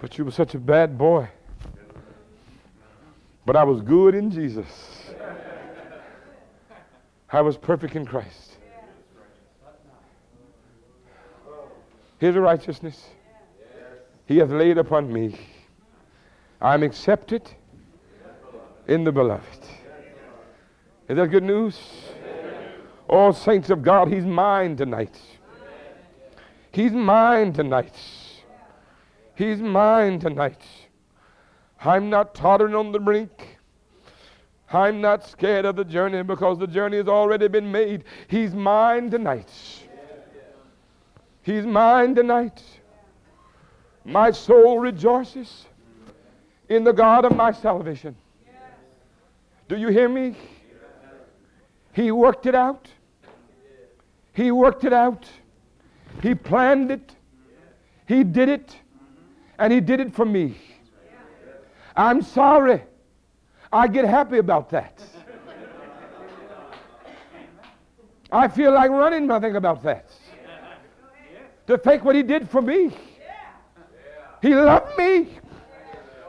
[0.00, 1.28] But you were such a bad boy.
[3.44, 4.66] But I was good in Jesus.
[7.32, 8.56] I was perfect in Christ.
[12.18, 13.08] His righteousness
[14.26, 15.38] He hath laid upon me.
[16.60, 17.50] I'm accepted
[18.86, 19.64] in the beloved.
[21.08, 21.78] Is that good news?
[23.08, 25.18] All saints of God, He's mine tonight.
[26.72, 27.94] He's mine tonight.
[29.40, 30.60] He's mine tonight.
[31.82, 33.56] I'm not tottering on the brink.
[34.70, 38.04] I'm not scared of the journey because the journey has already been made.
[38.28, 39.50] He's mine tonight.
[41.40, 42.62] He's mine tonight.
[44.04, 45.64] My soul rejoices
[46.68, 48.14] in the God of my salvation.
[49.70, 50.36] Do you hear me?
[51.94, 52.90] He worked it out.
[54.34, 55.26] He worked it out.
[56.22, 57.16] He planned it.
[58.06, 58.76] He did it.
[59.60, 60.56] And He did it for me.
[61.94, 62.82] I'm sorry.
[63.70, 65.00] I get happy about that.
[68.32, 70.06] I feel like running when I think about that.
[71.66, 72.90] To think what He did for me.
[74.40, 75.28] He loved me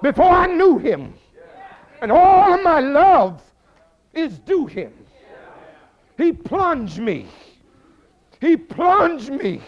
[0.01, 1.13] before I knew Him.
[2.01, 3.41] And all of my love
[4.13, 4.93] is due Him.
[6.17, 7.27] He plunged me.
[8.41, 9.61] He plunged me.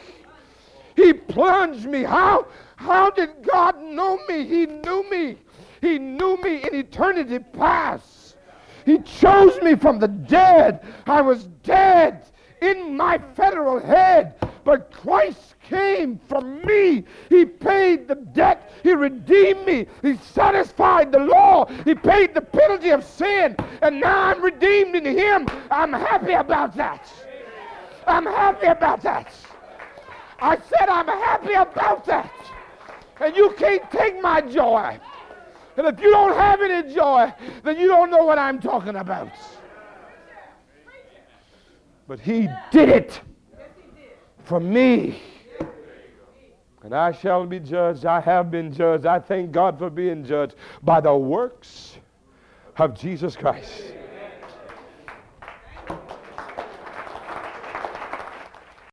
[0.95, 2.03] He plunged me.
[2.03, 4.45] How, how did God know me?
[4.45, 5.37] He knew me.
[5.81, 8.37] He knew me in eternity past.
[8.85, 10.85] He chose me from the dead.
[11.05, 12.25] I was dead
[12.61, 17.03] in my federal head, but Christ came for me.
[17.29, 18.71] He paid the debt.
[18.83, 19.87] He redeemed me.
[20.01, 21.65] He satisfied the law.
[21.83, 23.55] He paid the penalty of sin.
[23.81, 25.47] And now I'm redeemed in Him.
[25.69, 27.11] I'm happy about that.
[28.07, 29.33] I'm happy about that.
[30.43, 32.29] I said I'm happy about that.
[33.21, 34.99] And you can't take my joy.
[35.77, 37.33] And if you don't have any joy,
[37.63, 39.31] then you don't know what I'm talking about.
[42.09, 43.21] But he did it
[44.43, 45.21] for me.
[46.83, 48.05] And I shall be judged.
[48.05, 49.05] I have been judged.
[49.05, 51.95] I thank God for being judged by the works
[52.75, 53.93] of Jesus Christ.